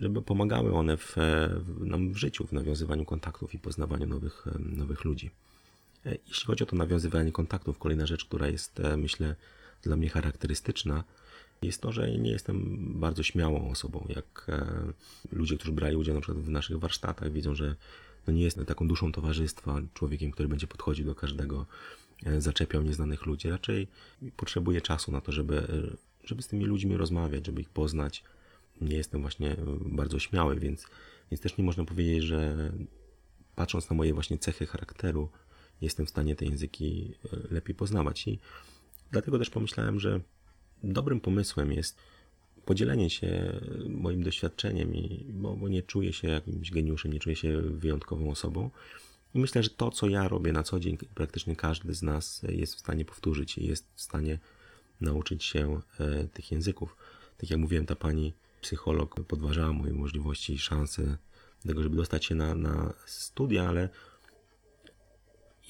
żeby 0.00 0.22
pomagały 0.22 0.74
one 0.74 0.96
w, 0.96 1.16
w, 1.56 1.86
nam 1.86 2.12
w 2.12 2.16
życiu, 2.16 2.46
w 2.46 2.52
nawiązywaniu 2.52 3.04
kontaktów 3.04 3.54
i 3.54 3.58
poznawaniu 3.58 4.06
nowych, 4.06 4.46
nowych 4.58 5.04
ludzi. 5.04 5.30
E, 6.06 6.16
jeśli 6.28 6.46
chodzi 6.46 6.64
o 6.64 6.66
to 6.66 6.76
nawiązywanie 6.76 7.32
kontaktów, 7.32 7.78
kolejna 7.78 8.06
rzecz, 8.06 8.24
która 8.24 8.48
jest, 8.48 8.80
e, 8.80 8.96
myślę, 8.96 9.36
dla 9.82 9.96
mnie 9.96 10.08
charakterystyczna, 10.08 11.04
jest 11.62 11.80
to, 11.80 11.92
że 11.92 12.10
nie 12.10 12.30
jestem 12.30 12.78
bardzo 13.00 13.22
śmiałą 13.22 13.70
osobą. 13.70 14.06
Jak 14.08 14.46
e, 14.48 14.66
ludzie, 15.32 15.56
którzy 15.56 15.72
brali 15.72 15.96
udział 15.96 16.14
na 16.14 16.20
przykład 16.20 16.44
w 16.44 16.48
naszych 16.48 16.78
warsztatach, 16.78 17.32
widzą, 17.32 17.54
że 17.54 17.76
no 18.26 18.32
nie 18.32 18.42
jestem 18.42 18.66
taką 18.66 18.88
duszą 18.88 19.12
towarzystwa, 19.12 19.80
człowiekiem, 19.94 20.30
który 20.30 20.48
będzie 20.48 20.66
podchodził 20.66 21.06
do 21.06 21.14
każdego, 21.14 21.66
zaczepiał 22.38 22.82
nieznanych 22.82 23.26
ludzi. 23.26 23.48
Raczej 23.48 23.88
potrzebuję 24.36 24.80
czasu 24.80 25.12
na 25.12 25.20
to, 25.20 25.32
żeby, 25.32 25.66
żeby 26.24 26.42
z 26.42 26.48
tymi 26.48 26.64
ludźmi 26.64 26.96
rozmawiać, 26.96 27.46
żeby 27.46 27.60
ich 27.60 27.68
poznać. 27.68 28.24
Nie 28.80 28.96
jestem 28.96 29.20
właśnie 29.20 29.56
bardzo 29.86 30.18
śmiały, 30.18 30.60
więc, 30.60 30.86
więc 31.30 31.40
też 31.40 31.56
nie 31.56 31.64
można 31.64 31.84
powiedzieć, 31.84 32.22
że 32.22 32.72
patrząc 33.54 33.90
na 33.90 33.96
moje 33.96 34.14
właśnie 34.14 34.38
cechy 34.38 34.66
charakteru, 34.66 35.28
jestem 35.80 36.06
w 36.06 36.10
stanie 36.10 36.36
te 36.36 36.44
języki 36.44 37.14
e, 37.32 37.54
lepiej 37.54 37.74
poznawać. 37.74 38.28
I 38.28 38.38
dlatego 39.10 39.38
też 39.38 39.50
pomyślałem, 39.50 40.00
że 40.00 40.20
dobrym 40.82 41.20
pomysłem 41.20 41.72
jest 41.72 41.98
podzielenie 42.64 43.10
się 43.10 43.60
moim 43.88 44.22
doświadczeniem, 44.22 44.94
i, 44.94 45.26
bo, 45.32 45.56
bo 45.56 45.68
nie 45.68 45.82
czuję 45.82 46.12
się 46.12 46.28
jakimś 46.28 46.70
geniuszem, 46.70 47.12
nie 47.12 47.18
czuję 47.20 47.36
się 47.36 47.60
wyjątkową 47.60 48.30
osobą. 48.30 48.70
I 49.34 49.38
myślę, 49.38 49.62
że 49.62 49.70
to, 49.70 49.90
co 49.90 50.08
ja 50.08 50.28
robię 50.28 50.52
na 50.52 50.62
co 50.62 50.80
dzień, 50.80 50.96
praktycznie 51.14 51.56
każdy 51.56 51.94
z 51.94 52.02
nas 52.02 52.42
jest 52.48 52.74
w 52.74 52.78
stanie 52.78 53.04
powtórzyć 53.04 53.58
i 53.58 53.66
jest 53.66 53.86
w 53.94 54.00
stanie 54.00 54.38
nauczyć 55.00 55.44
się 55.44 55.80
e, 56.00 56.24
tych 56.24 56.52
języków. 56.52 56.96
Tak 57.36 57.50
jak 57.50 57.60
mówiłem, 57.60 57.86
ta 57.86 57.96
pani 57.96 58.32
psycholog 58.60 59.14
podważała 59.26 59.72
moje 59.72 59.92
możliwości 59.92 60.52
i 60.52 60.58
szanse 60.58 61.16
tego, 61.66 61.82
żeby 61.82 61.96
dostać 61.96 62.24
się 62.24 62.34
na, 62.34 62.54
na 62.54 62.94
studia, 63.06 63.68
ale 63.68 63.88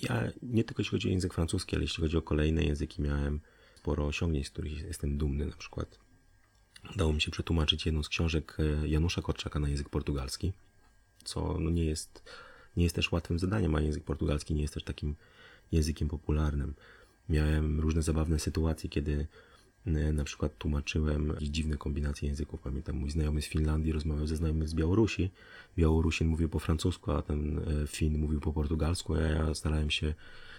ja 0.02 0.30
nie 0.42 0.64
tylko 0.64 0.80
jeśli 0.80 0.90
chodzi 0.90 1.08
o 1.08 1.10
język 1.10 1.34
francuski, 1.34 1.76
ale 1.76 1.84
jeśli 1.84 2.02
chodzi 2.02 2.16
o 2.16 2.22
kolejne 2.22 2.64
języki, 2.64 3.02
miałem 3.02 3.40
sporo 3.76 4.06
osiągnięć, 4.06 4.46
z 4.46 4.50
których 4.50 4.82
jestem 4.82 5.18
dumny. 5.18 5.46
Na 5.46 5.56
przykład 5.56 5.98
udało 6.94 7.12
mi 7.12 7.20
się 7.20 7.30
przetłumaczyć 7.30 7.86
jedną 7.86 8.02
z 8.02 8.08
książek 8.08 8.56
e, 8.58 8.88
Janusza 8.88 9.22
Korczaka 9.22 9.60
na 9.60 9.68
język 9.68 9.88
portugalski, 9.88 10.52
co 11.24 11.56
no 11.60 11.70
nie, 11.70 11.84
jest, 11.84 12.22
nie 12.76 12.84
jest 12.84 12.96
też 12.96 13.12
łatwym 13.12 13.38
zadaniem, 13.38 13.74
a 13.74 13.80
język 13.80 14.04
portugalski 14.04 14.54
nie 14.54 14.62
jest 14.62 14.74
też 14.74 14.84
takim 14.84 15.14
językiem 15.72 16.08
popularnym. 16.08 16.74
Miałem 17.28 17.80
różne 17.80 18.02
zabawne 18.02 18.38
sytuacje, 18.38 18.90
kiedy 18.90 19.26
E, 19.86 20.12
na 20.12 20.24
przykład 20.24 20.58
tłumaczyłem 20.58 21.32
dziwne 21.42 21.76
kombinacje 21.76 22.28
języków. 22.28 22.60
Pamiętam, 22.60 22.96
mój 22.96 23.10
znajomy 23.10 23.42
z 23.42 23.46
Finlandii 23.46 23.92
rozmawiał 23.92 24.26
ze 24.26 24.36
znajomym 24.36 24.68
z 24.68 24.74
Białorusi. 24.74 25.30
Białorusin 25.78 26.28
mówił 26.28 26.48
po 26.48 26.58
francusku, 26.58 27.12
a 27.12 27.22
ten 27.22 27.58
e, 27.58 27.86
Fin 27.86 28.18
mówił 28.18 28.40
po 28.40 28.52
portugalsku, 28.52 29.14
a 29.14 29.20
ja 29.20 29.54
starałem 29.54 29.90
się 29.90 30.14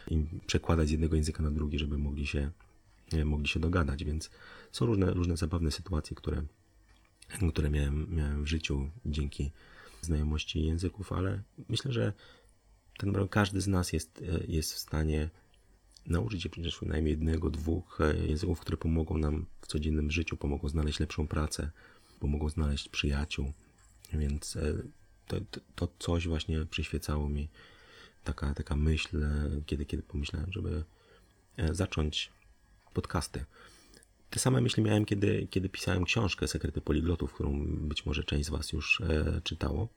im 0.07 0.27
przekładać 0.47 0.87
z 0.87 0.91
jednego 0.91 1.15
języka 1.15 1.43
na 1.43 1.51
drugi, 1.51 1.79
żeby 1.79 1.97
mogli 1.97 2.27
się, 2.27 2.51
mogli 3.25 3.47
się 3.47 3.59
dogadać. 3.59 4.03
Więc 4.03 4.29
są 4.71 4.85
różne, 4.85 5.13
różne 5.13 5.37
zabawne 5.37 5.71
sytuacje, 5.71 6.15
które, 6.15 6.43
które 7.49 7.69
miałem, 7.69 8.15
miałem 8.15 8.43
w 8.43 8.47
życiu 8.47 8.89
dzięki 9.05 9.51
znajomości 10.01 10.65
języków, 10.65 11.11
ale 11.11 11.41
myślę, 11.69 11.91
że 11.91 12.13
ten, 12.97 13.27
każdy 13.27 13.61
z 13.61 13.67
nas 13.67 13.93
jest, 13.93 14.23
jest 14.47 14.73
w 14.73 14.79
stanie 14.79 15.29
nauczyć 16.07 16.43
się 16.43 16.49
przecież 16.49 16.81
najmniej 16.81 17.11
jednego, 17.11 17.49
dwóch 17.49 18.01
e, 18.01 18.27
języków, 18.27 18.59
które 18.59 18.77
pomogą 18.77 19.17
nam 19.17 19.45
w 19.61 19.67
codziennym 19.67 20.11
życiu, 20.11 20.37
pomogą 20.37 20.69
znaleźć 20.69 20.99
lepszą 20.99 21.27
pracę, 21.27 21.71
pomogą 22.19 22.49
znaleźć 22.49 22.89
przyjaciół. 22.89 23.53
Więc 24.13 24.55
e, 24.55 24.73
to, 25.27 25.37
to, 25.51 25.61
to 25.75 25.87
coś 25.99 26.27
właśnie 26.27 26.65
przyświecało 26.65 27.29
mi, 27.29 27.49
taka, 28.23 28.53
taka 28.53 28.75
myśl, 28.75 29.23
e, 29.23 29.49
kiedy, 29.65 29.85
kiedy 29.85 30.03
pomyślałem, 30.03 30.51
żeby 30.51 30.83
zacząć 31.71 32.31
podcasty. 32.95 33.45
Te 34.29 34.39
same 34.39 34.61
myśli 34.61 34.83
miałem, 34.83 35.05
kiedy, 35.05 35.47
kiedy 35.49 35.69
pisałem 35.69 36.05
książkę 36.05 36.47
Sekrety 36.47 36.81
Poliglotów, 36.81 37.33
którą 37.33 37.65
być 37.67 38.05
może 38.05 38.23
część 38.23 38.45
z 38.45 38.49
Was 38.49 38.71
już 38.71 39.01
e, 39.01 39.41
czytało. 39.43 39.87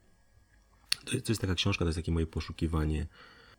To 1.04 1.12
jest, 1.12 1.26
to 1.26 1.32
jest 1.32 1.40
taka 1.40 1.54
książka, 1.54 1.84
to 1.84 1.88
jest 1.88 1.98
takie 1.98 2.12
moje 2.12 2.26
poszukiwanie 2.26 3.06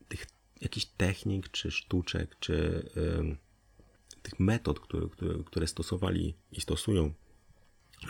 tych 0.08 0.27
jakichś 0.62 0.86
technik, 0.86 1.50
czy 1.50 1.72
sztuczek, 1.72 2.36
czy 2.39 2.53
y, 2.98 4.22
tych 4.22 4.39
metod, 4.39 4.79
które, 4.79 5.10
które, 5.10 5.43
które 5.43 5.67
stosowali 5.67 6.36
i 6.51 6.62
stosują 6.62 7.13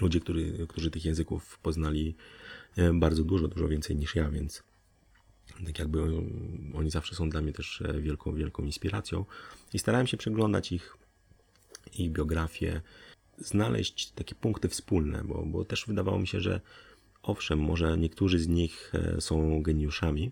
ludzie, 0.01 0.19
który, 0.19 0.67
którzy 0.67 0.91
tych 0.91 1.05
języków 1.05 1.59
poznali 1.59 2.15
bardzo 2.93 3.23
dużo, 3.23 3.47
dużo 3.47 3.67
więcej 3.67 3.95
niż 3.95 4.15
ja, 4.15 4.29
więc 4.29 4.63
tak 5.65 5.79
jakby 5.79 6.03
oni 6.73 6.89
zawsze 6.91 7.15
są 7.15 7.29
dla 7.29 7.41
mnie 7.41 7.53
też 7.53 7.81
e, 7.81 8.01
wielką, 8.01 8.35
wielką 8.35 8.63
inspiracją 8.63 9.25
i 9.73 9.79
starałem 9.79 10.07
się 10.07 10.17
przeglądać 10.17 10.71
ich, 10.71 10.97
ich 11.93 12.11
biografię, 12.11 12.81
znaleźć 13.37 14.11
takie 14.11 14.35
punkty 14.35 14.69
wspólne, 14.69 15.23
bo, 15.23 15.45
bo 15.45 15.65
też 15.65 15.85
wydawało 15.85 16.19
mi 16.19 16.27
się, 16.27 16.41
że 16.41 16.61
owszem, 17.21 17.59
może 17.59 17.97
niektórzy 17.97 18.39
z 18.39 18.47
nich 18.47 18.91
e, 18.93 19.21
są 19.21 19.61
geniuszami, 19.61 20.31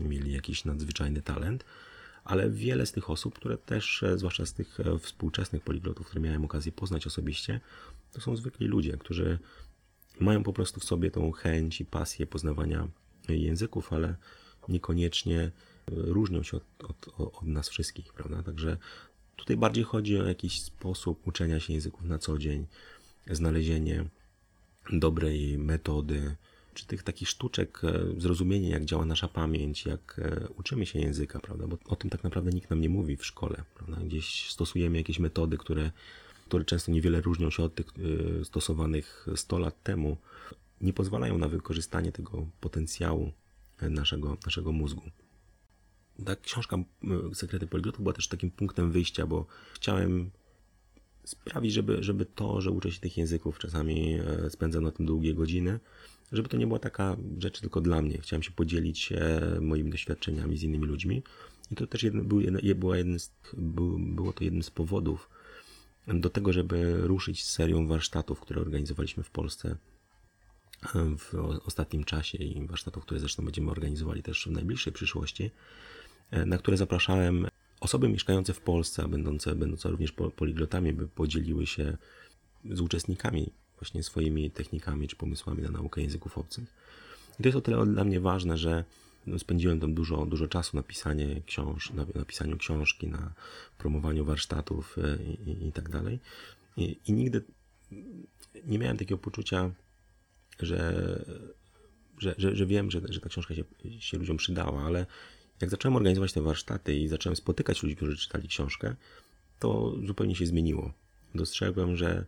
mieli 0.00 0.32
jakiś 0.32 0.64
nadzwyczajny 0.64 1.22
talent, 1.22 1.64
ale 2.24 2.50
wiele 2.50 2.86
z 2.86 2.92
tych 2.92 3.10
osób, 3.10 3.34
które 3.34 3.58
też, 3.58 4.02
e, 4.02 4.18
zwłaszcza 4.18 4.46
z 4.46 4.52
tych 4.52 4.80
e, 4.80 4.98
współczesnych 4.98 5.62
poliglotów, 5.62 6.06
które 6.06 6.20
miałem 6.20 6.44
okazję 6.44 6.72
poznać 6.72 7.06
osobiście, 7.06 7.60
to 8.12 8.20
są 8.20 8.36
zwykli 8.36 8.66
ludzie, 8.66 8.96
którzy 8.96 9.38
mają 10.20 10.42
po 10.42 10.52
prostu 10.52 10.80
w 10.80 10.84
sobie 10.84 11.10
tą 11.10 11.32
chęć 11.32 11.80
i 11.80 11.84
pasję 11.84 12.26
poznawania 12.26 12.88
języków, 13.28 13.92
ale 13.92 14.16
niekoniecznie 14.68 15.50
różnią 15.86 16.42
się 16.42 16.56
od, 16.56 16.64
od, 16.84 17.20
od 17.20 17.42
nas 17.42 17.68
wszystkich, 17.68 18.12
prawda? 18.12 18.42
Także 18.42 18.76
tutaj 19.38 19.56
bardziej 19.56 19.84
chodzi 19.84 20.18
o 20.18 20.26
jakiś 20.26 20.62
sposób 20.62 21.26
uczenia 21.26 21.60
się 21.60 21.72
języków 21.72 22.04
na 22.04 22.18
co 22.18 22.38
dzień, 22.38 22.66
znalezienie 23.30 24.04
dobrej 24.92 25.58
metody, 25.58 26.36
czy 26.74 26.86
tych 26.86 27.02
takich 27.02 27.28
sztuczek, 27.28 27.80
e, 27.84 28.20
zrozumienie, 28.20 28.70
jak 28.70 28.84
działa 28.84 29.04
nasza 29.04 29.28
pamięć, 29.28 29.86
jak 29.86 30.20
e, 30.24 30.48
uczymy 30.48 30.86
się 30.86 30.98
języka, 30.98 31.40
prawda? 31.40 31.66
Bo 31.66 31.78
o 31.86 31.96
tym 31.96 32.10
tak 32.10 32.24
naprawdę 32.24 32.50
nikt 32.50 32.70
nam 32.70 32.80
nie 32.80 32.88
mówi 32.88 33.16
w 33.16 33.26
szkole, 33.26 33.62
prawda? 33.74 33.96
Gdzieś 34.06 34.50
stosujemy 34.50 34.98
jakieś 34.98 35.18
metody, 35.18 35.58
które, 35.58 35.90
które 36.46 36.64
często 36.64 36.92
niewiele 36.92 37.20
różnią 37.20 37.50
się 37.50 37.62
od 37.62 37.74
tych 37.74 37.86
e, 37.86 38.44
stosowanych 38.44 39.26
100 39.36 39.58
lat 39.58 39.82
temu, 39.82 40.16
nie 40.80 40.92
pozwalają 40.92 41.38
na 41.38 41.48
wykorzystanie 41.48 42.12
tego 42.12 42.46
potencjału 42.60 43.32
naszego, 43.82 44.36
naszego 44.46 44.72
mózgu. 44.72 45.02
Ta 46.24 46.36
książka 46.36 46.76
Sekrety 47.34 47.66
Poliglotów 47.66 48.02
była 48.02 48.12
też 48.12 48.28
takim 48.28 48.50
punktem 48.50 48.92
wyjścia, 48.92 49.26
bo 49.26 49.46
chciałem 49.74 50.30
sprawić, 51.24 51.72
żeby, 51.72 52.02
żeby 52.02 52.26
to, 52.26 52.60
że 52.60 52.70
uczę 52.70 52.92
się 52.92 53.00
tych 53.00 53.16
języków, 53.16 53.58
czasami 53.58 54.18
spędzam 54.48 54.82
na 54.82 54.90
tym 54.90 55.06
długie 55.06 55.34
godziny, 55.34 55.80
żeby 56.32 56.48
to 56.48 56.56
nie 56.56 56.66
była 56.66 56.78
taka 56.78 57.16
rzecz 57.38 57.60
tylko 57.60 57.80
dla 57.80 58.02
mnie. 58.02 58.18
Chciałem 58.18 58.42
się 58.42 58.50
podzielić 58.50 59.12
moimi 59.60 59.90
doświadczeniami 59.90 60.56
z 60.56 60.62
innymi 60.62 60.86
ludźmi. 60.86 61.22
I 61.70 61.74
to 61.74 61.86
też 61.86 62.02
jedno, 62.02 62.24
był, 62.24 62.40
było, 62.74 62.94
jeden 62.94 63.18
z, 63.18 63.32
był, 63.56 63.98
było 63.98 64.32
to 64.32 64.44
jednym 64.44 64.62
z 64.62 64.70
powodów 64.70 65.30
do 66.06 66.30
tego, 66.30 66.52
żeby 66.52 66.96
ruszyć 67.06 67.44
z 67.44 67.50
serią 67.50 67.86
warsztatów, 67.86 68.40
które 68.40 68.60
organizowaliśmy 68.60 69.22
w 69.22 69.30
Polsce 69.30 69.76
w 71.18 71.34
ostatnim 71.66 72.04
czasie 72.04 72.38
i 72.38 72.66
warsztatów, 72.66 73.02
które 73.04 73.20
zresztą 73.20 73.44
będziemy 73.44 73.70
organizowali 73.70 74.22
też 74.22 74.46
w 74.46 74.50
najbliższej 74.50 74.92
przyszłości, 74.92 75.50
na 76.32 76.58
które 76.58 76.76
zapraszałem 76.76 77.46
osoby 77.80 78.08
mieszkające 78.08 78.54
w 78.54 78.60
Polsce, 78.60 79.02
a 79.02 79.08
będące, 79.08 79.54
będące 79.54 79.88
również 79.88 80.12
poliglotami, 80.12 80.92
by 80.92 81.08
podzieliły 81.08 81.66
się 81.66 81.96
z 82.70 82.80
uczestnikami 82.80 83.52
właśnie 83.78 84.02
swoimi 84.02 84.50
technikami 84.50 85.08
czy 85.08 85.16
pomysłami 85.16 85.62
na 85.62 85.70
naukę 85.70 86.00
języków 86.00 86.38
obcych. 86.38 86.64
I 87.40 87.42
to 87.42 87.48
jest 87.48 87.58
o 87.58 87.60
tyle 87.60 87.86
dla 87.86 88.04
mnie 88.04 88.20
ważne, 88.20 88.56
że 88.56 88.84
no, 89.26 89.38
spędziłem 89.38 89.80
tam 89.80 89.94
dużo, 89.94 90.26
dużo 90.26 90.48
czasu 90.48 90.76
na, 90.76 90.82
pisanie 90.82 91.42
książ 91.46 91.90
na, 91.90 92.06
na 92.14 92.24
pisaniu 92.24 92.56
książki, 92.56 93.08
na 93.08 93.32
promowaniu 93.78 94.24
warsztatów 94.24 94.96
e, 94.98 95.18
i, 95.22 95.50
i, 95.50 95.68
i 95.68 95.72
tak 95.72 95.88
dalej. 95.88 96.18
I, 96.76 96.96
I, 97.06 97.12
nigdy 97.12 97.44
nie 98.64 98.78
miałem 98.78 98.96
takiego 98.96 99.18
poczucia, 99.18 99.70
że, 100.60 101.24
że, 102.18 102.34
że, 102.38 102.56
że 102.56 102.66
wiem, 102.66 102.90
że, 102.90 103.00
że 103.08 103.20
ta 103.20 103.28
książka 103.28 103.54
się, 103.54 103.64
się 103.98 104.18
ludziom 104.18 104.36
przydała, 104.36 104.82
ale 104.82 105.06
jak 105.60 105.70
zacząłem 105.70 105.96
organizować 105.96 106.32
te 106.32 106.42
warsztaty 106.42 106.96
i 106.96 107.08
zacząłem 107.08 107.36
spotykać 107.36 107.82
ludzi, 107.82 107.96
którzy 107.96 108.16
czytali 108.16 108.48
książkę, 108.48 108.94
to 109.58 109.94
zupełnie 110.06 110.34
się 110.34 110.46
zmieniło. 110.46 110.92
Dostrzegłem, 111.34 111.96
że 111.96 112.24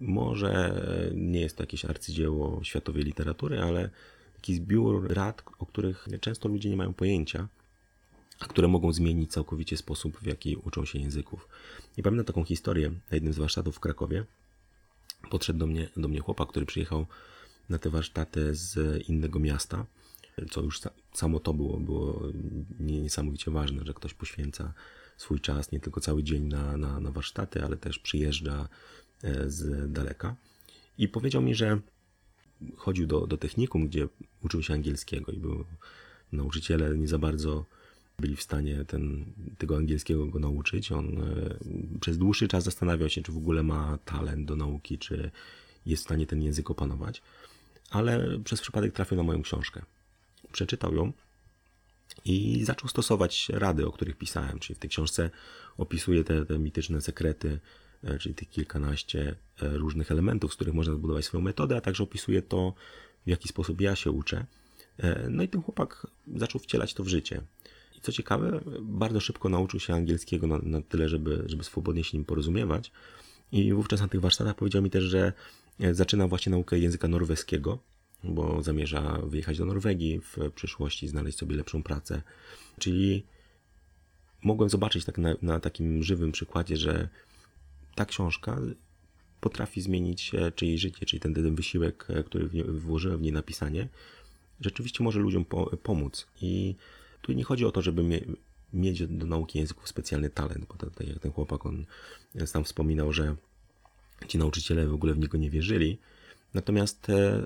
może 0.00 0.82
nie 1.14 1.40
jest 1.40 1.56
to 1.56 1.62
jakieś 1.62 1.84
arcydzieło 1.84 2.60
światowej 2.64 3.02
literatury, 3.02 3.60
ale 3.60 3.90
taki 4.36 4.54
zbiór 4.54 5.12
rad, 5.12 5.42
o 5.58 5.66
których 5.66 6.08
często 6.20 6.48
ludzie 6.48 6.70
nie 6.70 6.76
mają 6.76 6.94
pojęcia, 6.94 7.48
a 8.40 8.46
które 8.46 8.68
mogą 8.68 8.92
zmienić 8.92 9.32
całkowicie 9.32 9.76
sposób, 9.76 10.18
w 10.18 10.26
jaki 10.26 10.56
uczą 10.56 10.84
się 10.84 10.98
języków. 10.98 11.48
I 11.96 12.02
pamiętam 12.02 12.26
taką 12.26 12.44
historię 12.44 12.90
na 12.90 13.14
jednym 13.14 13.32
z 13.32 13.38
warsztatów 13.38 13.76
w 13.76 13.80
Krakowie. 13.80 14.24
Podszedł 15.30 15.58
do 15.58 15.66
mnie, 15.66 15.88
do 15.96 16.08
mnie 16.08 16.20
chłopak, 16.20 16.48
który 16.48 16.66
przyjechał 16.66 17.06
na 17.68 17.78
te 17.78 17.90
warsztaty 17.90 18.54
z 18.54 19.02
innego 19.08 19.38
miasta, 19.38 19.86
co 20.50 20.60
już 20.60 20.80
samo 21.12 21.40
to 21.40 21.54
było, 21.54 21.80
było 21.80 22.22
niesamowicie 22.80 23.50
ważne, 23.50 23.84
że 23.84 23.94
ktoś 23.94 24.14
poświęca 24.14 24.72
swój 25.16 25.40
czas, 25.40 25.72
nie 25.72 25.80
tylko 25.80 26.00
cały 26.00 26.22
dzień 26.22 26.42
na, 26.42 26.76
na, 26.76 27.00
na 27.00 27.10
warsztaty, 27.10 27.64
ale 27.64 27.76
też 27.76 27.98
przyjeżdża 27.98 28.68
e, 29.22 29.50
z 29.50 29.92
daleka. 29.92 30.36
I 30.98 31.08
powiedział 31.08 31.42
mi, 31.42 31.54
że 31.54 31.80
chodził 32.76 33.06
do, 33.06 33.26
do 33.26 33.36
technikum, 33.36 33.86
gdzie 33.86 34.08
uczył 34.44 34.62
się 34.62 34.74
angielskiego 34.74 35.32
i 35.32 35.36
był 35.36 35.64
nauczyciele 36.32 36.98
nie 36.98 37.08
za 37.08 37.18
bardzo 37.18 37.64
byli 38.18 38.36
w 38.36 38.42
stanie 38.42 38.84
ten, 38.84 39.24
tego 39.58 39.76
angielskiego 39.76 40.26
go 40.26 40.38
nauczyć. 40.38 40.92
On 40.92 41.18
e, 41.18 41.98
przez 42.00 42.18
dłuższy 42.18 42.48
czas 42.48 42.64
zastanawiał 42.64 43.08
się, 43.08 43.22
czy 43.22 43.32
w 43.32 43.36
ogóle 43.36 43.62
ma 43.62 43.98
talent 44.04 44.48
do 44.48 44.56
nauki, 44.56 44.98
czy 44.98 45.30
jest 45.86 46.02
w 46.02 46.06
stanie 46.06 46.26
ten 46.26 46.42
język 46.42 46.70
opanować. 46.70 47.22
Ale 47.90 48.38
przez 48.44 48.60
przypadek 48.60 48.92
trafił 48.92 49.16
na 49.16 49.22
moją 49.22 49.42
książkę. 49.42 49.82
Przeczytał 50.54 50.94
ją 50.94 51.12
i 52.24 52.64
zaczął 52.64 52.88
stosować 52.88 53.48
rady, 53.48 53.86
o 53.86 53.92
których 53.92 54.16
pisałem. 54.16 54.58
Czyli 54.58 54.74
w 54.74 54.78
tej 54.78 54.90
książce 54.90 55.30
opisuję 55.76 56.24
te, 56.24 56.46
te 56.46 56.58
mityczne 56.58 57.00
sekrety, 57.00 57.60
e, 58.04 58.18
czyli 58.18 58.34
tych 58.34 58.50
kilkanaście 58.50 59.36
e, 59.62 59.68
różnych 59.68 60.10
elementów, 60.10 60.52
z 60.52 60.56
których 60.56 60.74
można 60.74 60.94
zbudować 60.94 61.24
swoją 61.24 61.44
metodę, 61.44 61.76
a 61.76 61.80
także 61.80 62.02
opisuję 62.02 62.42
to, 62.42 62.74
w 63.26 63.30
jaki 63.30 63.48
sposób 63.48 63.80
ja 63.80 63.96
się 63.96 64.10
uczę. 64.10 64.46
No 65.30 65.42
i 65.42 65.48
ten 65.48 65.62
chłopak 65.62 66.06
zaczął 66.36 66.60
wcielać 66.60 66.94
to 66.94 67.04
w 67.04 67.08
życie 67.08 67.42
co 68.04 68.12
ciekawe, 68.12 68.60
bardzo 68.82 69.20
szybko 69.20 69.48
nauczył 69.48 69.80
się 69.80 69.94
angielskiego 69.94 70.46
na, 70.46 70.58
na 70.58 70.82
tyle, 70.82 71.08
żeby, 71.08 71.42
żeby 71.46 71.64
swobodnie 71.64 72.04
się 72.04 72.18
nim 72.18 72.24
porozumiewać. 72.24 72.92
I 73.52 73.72
wówczas 73.72 74.00
na 74.00 74.08
tych 74.08 74.20
warsztatach 74.20 74.56
powiedział 74.56 74.82
mi 74.82 74.90
też, 74.90 75.04
że 75.04 75.32
e, 75.80 75.94
zaczyna 75.94 76.28
właśnie 76.28 76.50
naukę 76.50 76.78
języka 76.78 77.08
norweskiego, 77.08 77.78
bo 78.24 78.62
zamierza 78.62 79.18
wyjechać 79.26 79.58
do 79.58 79.64
Norwegii 79.64 80.20
w 80.20 80.36
przyszłości, 80.54 81.08
znaleźć 81.08 81.38
sobie 81.38 81.56
lepszą 81.56 81.82
pracę. 81.82 82.22
Czyli 82.78 83.24
mogłem 84.42 84.70
zobaczyć 84.70 85.04
tak 85.04 85.18
na, 85.18 85.34
na 85.42 85.60
takim 85.60 86.02
żywym 86.02 86.32
przykładzie, 86.32 86.76
że 86.76 87.08
ta 87.94 88.04
książka 88.04 88.60
potrafi 89.40 89.80
zmienić 89.80 90.32
czyjeś 90.54 90.80
życie, 90.80 91.06
czyli 91.06 91.20
ten, 91.20 91.34
ten 91.34 91.54
wysiłek, 91.54 92.06
e, 92.08 92.24
który 92.24 92.48
włożyłem 92.72 93.18
w 93.18 93.22
niej 93.22 93.32
napisanie, 93.32 93.88
rzeczywiście 94.60 95.04
może 95.04 95.20
ludziom 95.20 95.44
po, 95.44 95.76
pomóc. 95.76 96.26
I 96.40 96.74
tu 97.22 97.32
nie 97.32 97.44
chodzi 97.44 97.64
o 97.64 97.72
to, 97.72 97.82
żeby 97.82 98.02
mie 98.02 98.20
mieć 98.72 99.06
do 99.06 99.26
nauki 99.26 99.58
języków 99.58 99.88
specjalny 99.88 100.30
talent, 100.30 100.66
bo 100.66 100.74
tak 100.74 101.08
jak 101.08 101.18
ten 101.18 101.32
chłopak, 101.32 101.66
on 101.66 101.84
sam 102.46 102.64
wspominał, 102.64 103.12
że 103.12 103.36
ci 104.28 104.38
nauczyciele 104.38 104.86
w 104.86 104.94
ogóle 104.94 105.14
w 105.14 105.18
niego 105.18 105.38
nie 105.38 105.50
wierzyli. 105.50 105.98
Natomiast 106.54 107.10
e, 107.10 107.42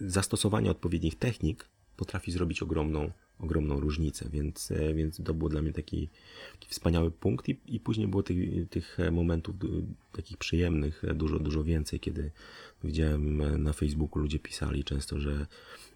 zastosowanie 0.00 0.70
odpowiednich 0.70 1.18
technik 1.18 1.68
potrafi 1.96 2.32
zrobić 2.32 2.62
ogromną, 2.62 3.10
ogromną 3.38 3.80
różnicę, 3.80 4.28
więc, 4.32 4.70
e, 4.70 4.94
więc 4.94 5.22
to 5.24 5.34
był 5.34 5.48
dla 5.48 5.62
mnie 5.62 5.72
taki, 5.72 6.08
taki 6.52 6.68
wspaniały 6.68 7.10
punkt 7.10 7.48
i, 7.48 7.60
i 7.66 7.80
później 7.80 8.08
było 8.08 8.22
tych, 8.22 8.68
tych 8.70 8.98
momentów 9.12 9.56
takich 10.12 10.36
przyjemnych 10.36 11.02
dużo, 11.14 11.38
dużo 11.38 11.64
więcej, 11.64 12.00
kiedy 12.00 12.30
widziałem 12.84 13.62
na 13.62 13.72
Facebooku 13.72 14.18
ludzie 14.18 14.38
pisali 14.38 14.84
często, 14.84 15.20
że 15.20 15.46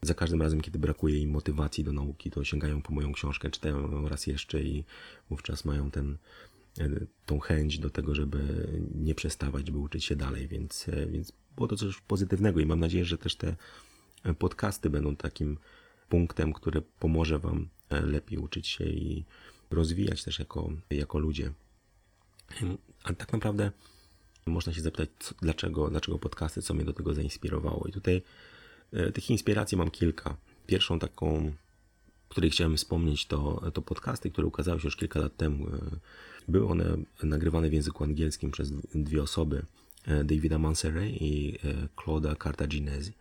za 0.03 0.15
każdym 0.15 0.43
razem, 0.43 0.61
kiedy 0.61 0.79
brakuje 0.79 1.19
im 1.19 1.31
motywacji 1.31 1.85
do 1.85 1.93
nauki, 1.93 2.31
to 2.31 2.45
sięgają 2.45 2.83
po 2.83 2.93
moją 2.93 3.13
książkę, 3.13 3.51
czytają 3.51 3.93
ją 3.93 4.09
raz 4.09 4.27
jeszcze 4.27 4.63
i 4.63 4.85
wówczas 5.31 5.65
mają 5.65 5.91
ten, 5.91 6.17
e, 6.81 6.89
tą 7.27 7.39
chęć 7.39 7.79
do 7.79 7.91
tego, 7.91 8.15
żeby 8.15 8.69
nie 8.95 9.15
przestawać, 9.15 9.71
by 9.71 9.79
uczyć 9.79 10.05
się 10.05 10.17
dalej, 10.17 10.49
więc, 10.49 10.89
e, 10.89 11.07
więc 11.07 11.33
było 11.57 11.69
to 11.69 11.77
coś 11.77 12.01
pozytywnego 12.01 12.61
i 12.61 12.67
mam 12.67 12.81
nadzieję, 12.81 13.05
że 13.05 13.19
też 13.19 13.37
te 13.37 13.57
podcasty 14.39 14.91
będą 14.91 15.17
takim 15.17 15.59
punktem, 16.09 16.53
który 16.53 16.83
pomoże 16.83 17.39
Wam 17.39 17.69
e, 17.91 18.01
lepiej 18.01 18.39
uczyć 18.39 18.69
się 18.69 18.85
i 18.85 19.25
rozwijać 19.71 20.25
też 20.25 20.39
jako, 20.39 20.71
jako 20.91 21.19
ludzie. 21.19 21.53
Ale 23.03 23.17
tak 23.17 23.33
naprawdę 23.33 23.71
można 24.47 24.73
się 24.73 24.81
zapytać, 24.81 25.09
co, 25.19 25.35
dlaczego, 25.43 25.91
dlaczego 25.91 26.19
podcasty, 26.19 26.63
co 26.63 26.75
mnie 26.75 26.85
do 26.85 26.93
tego 26.93 27.15
zainspirowało. 27.15 27.87
I 27.89 27.93
tutaj 27.93 28.23
e, 28.93 29.13
tych 29.13 29.31
inspiracji 29.31 29.79
mam 29.79 29.91
kilka. 29.91 30.37
Pierwszą 30.67 30.99
taką, 30.99 31.53
której 32.29 32.51
chciałem 32.51 32.77
wspomnieć, 32.77 33.27
to, 33.27 33.71
to 33.75 33.83
podcasty, 33.83 34.31
które 34.31 34.47
ukazały 34.47 34.81
się 34.81 34.87
już 34.87 34.97
kilka 34.97 35.21
lat 35.21 35.37
temu. 35.37 35.69
E, 35.69 35.79
były 36.49 36.69
one 36.69 36.97
nagrywane 37.23 37.69
w 37.69 37.73
języku 37.73 38.05
angielskim 38.05 38.51
przez 38.51 38.73
dwie 38.95 39.23
osoby, 39.23 39.63
Davida 40.25 40.59
Manseray 40.59 41.25
i 41.25 41.59
Claude'a 41.97 42.43
Cartaginesi 42.43 43.13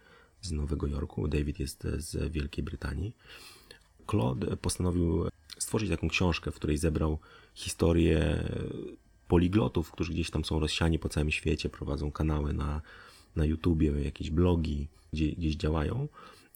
z 0.43 0.51
Nowego 0.51 0.87
Jorku. 0.87 1.27
David 1.27 1.59
jest 1.59 1.87
z 1.97 2.31
Wielkiej 2.31 2.63
Brytanii. 2.63 3.15
Claude 4.09 4.57
postanowił 4.57 5.25
stworzyć 5.57 5.89
taką 5.89 6.09
książkę, 6.09 6.51
w 6.51 6.55
której 6.55 6.77
zebrał 6.77 7.19
historię 7.53 8.49
poliglotów, 9.27 9.91
którzy 9.91 10.13
gdzieś 10.13 10.29
tam 10.29 10.45
są 10.45 10.59
rozsiani 10.59 10.99
po 10.99 11.09
całym 11.09 11.31
świecie, 11.31 11.69
prowadzą 11.69 12.11
kanały 12.11 12.53
na, 12.53 12.81
na 13.35 13.45
YouTubie, 13.45 13.91
jakieś 14.03 14.29
blogi, 14.29 14.87
gdzie, 15.13 15.31
gdzieś 15.31 15.55
działają. 15.55 16.07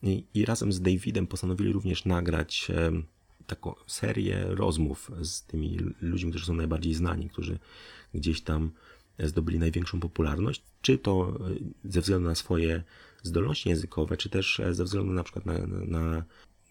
I, 0.04 0.23
I 0.34 0.45
razem 0.45 0.71
z 0.71 0.82
Davidem 0.82 1.28
postanowili 1.28 1.71
również 1.71 2.06
nagrać 2.06 2.71
taką 3.47 3.76
serię 3.88 4.45
rozmów 4.47 5.12
z 5.21 5.43
tymi 5.43 5.78
ludźmi, 6.02 6.30
którzy 6.32 6.45
są 6.45 6.54
najbardziej 6.54 6.93
znani, 6.93 7.30
którzy 7.30 7.60
gdzieś 8.13 8.41
tam 8.41 8.71
zdobyli 9.19 9.60
największą 9.60 10.00
popularność, 10.00 10.62
czy 10.82 10.97
to 10.97 11.39
e, 11.86 11.89
ze 11.91 12.02
względu 12.02 12.28
na 12.30 12.36
swoje 12.36 12.84
zdolności 13.24 13.70
językowe, 13.70 14.18
czy 14.18 14.30
też 14.30 14.60
e, 14.60 14.74
ze 14.74 14.84
względu 14.84 15.14
na 15.14 15.24
przykład 15.24 15.46
na, 15.46 15.54
na, 15.68 16.24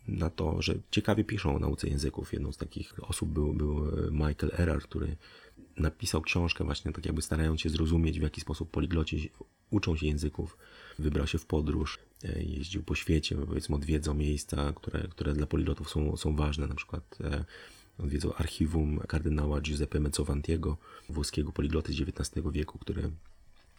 na 0.08 0.30
to, 0.30 0.62
że 0.62 0.74
ciekawie 0.90 1.24
piszą 1.24 1.56
o 1.56 1.58
nauce 1.58 1.88
języków. 1.88 2.32
Jedną 2.32 2.52
z 2.52 2.56
takich 2.56 3.10
osób 3.10 3.30
był, 3.30 3.52
był 3.52 3.88
e, 3.88 4.10
Michael 4.10 4.52
Erard, 4.58 4.84
który 4.84 5.16
napisał 5.76 6.22
książkę 6.22 6.64
właśnie 6.64 6.92
tak 6.92 7.06
jakby 7.06 7.22
starając 7.22 7.60
się 7.60 7.70
zrozumieć, 7.70 8.18
w 8.18 8.22
jaki 8.22 8.40
sposób 8.40 8.70
poligloci 8.70 9.30
uczą 9.70 9.96
się 9.96 10.06
języków. 10.06 10.56
Wybrał 10.98 11.26
się 11.26 11.38
w 11.38 11.46
podróż, 11.46 11.98
jeździł 12.36 12.82
po 12.82 12.94
świecie, 12.94 13.36
powiedzmy 13.36 13.76
odwiedzał 13.76 14.14
miejsca, 14.14 14.72
które, 14.72 15.08
które 15.08 15.32
dla 15.32 15.46
poliglotów 15.46 15.90
są, 15.90 16.16
są 16.16 16.36
ważne, 16.36 16.66
na 16.66 16.74
przykład 16.74 17.18
odwiedzał 17.98 18.32
archiwum 18.36 18.98
kardynała 18.98 19.60
Giuseppe 19.60 20.00
Mezzovantiego, 20.00 20.76
włoskiego 21.08 21.52
poligloty 21.52 21.92
z 21.92 22.00
XIX 22.00 22.46
wieku, 22.52 22.78
który, 22.78 23.10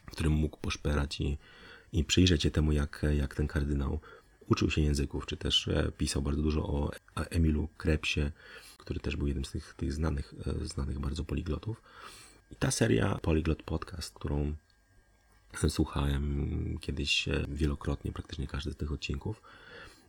którym 0.06 0.34
mógł 0.34 0.58
poszperać 0.58 1.22
i, 1.22 1.38
i 1.93 2.04
przyjrzeć 2.04 2.43
się 2.43 2.52
temu, 2.52 2.71
jak, 2.71 3.06
jak 3.17 3.36
ten 3.36 3.47
kardynał 3.47 4.00
uczył 4.47 4.71
się 4.71 4.82
języków, 4.82 5.26
czy 5.26 5.38
też 5.38 5.67
e, 5.67 5.91
pisał 5.97 6.21
bardzo 6.21 6.41
dużo 6.41 6.67
o 6.67 6.91
Emilu 7.15 7.67
Krepsie, 7.78 8.32
który 8.78 9.00
też 9.00 9.15
był 9.15 9.28
jednym 9.28 9.45
z 9.45 9.52
tych, 9.52 9.73
tych 9.78 9.93
znanych, 9.93 10.34
e, 10.62 10.65
znanych 10.65 11.00
bardzo 11.00 11.23
poliglotów. 11.23 11.82
I 12.52 12.56
ta 12.56 12.71
seria 12.71 13.15
Polyglot 13.15 13.63
Podcast, 13.63 14.13
którą 14.13 14.56
słuchałem 15.69 16.78
kiedyś 16.82 17.28
e, 17.28 17.45
wielokrotnie, 17.50 18.12
praktycznie 18.12 18.47
każdy 18.47 18.71
z 18.71 18.76
tych 18.76 18.91
odcinków, 18.91 19.41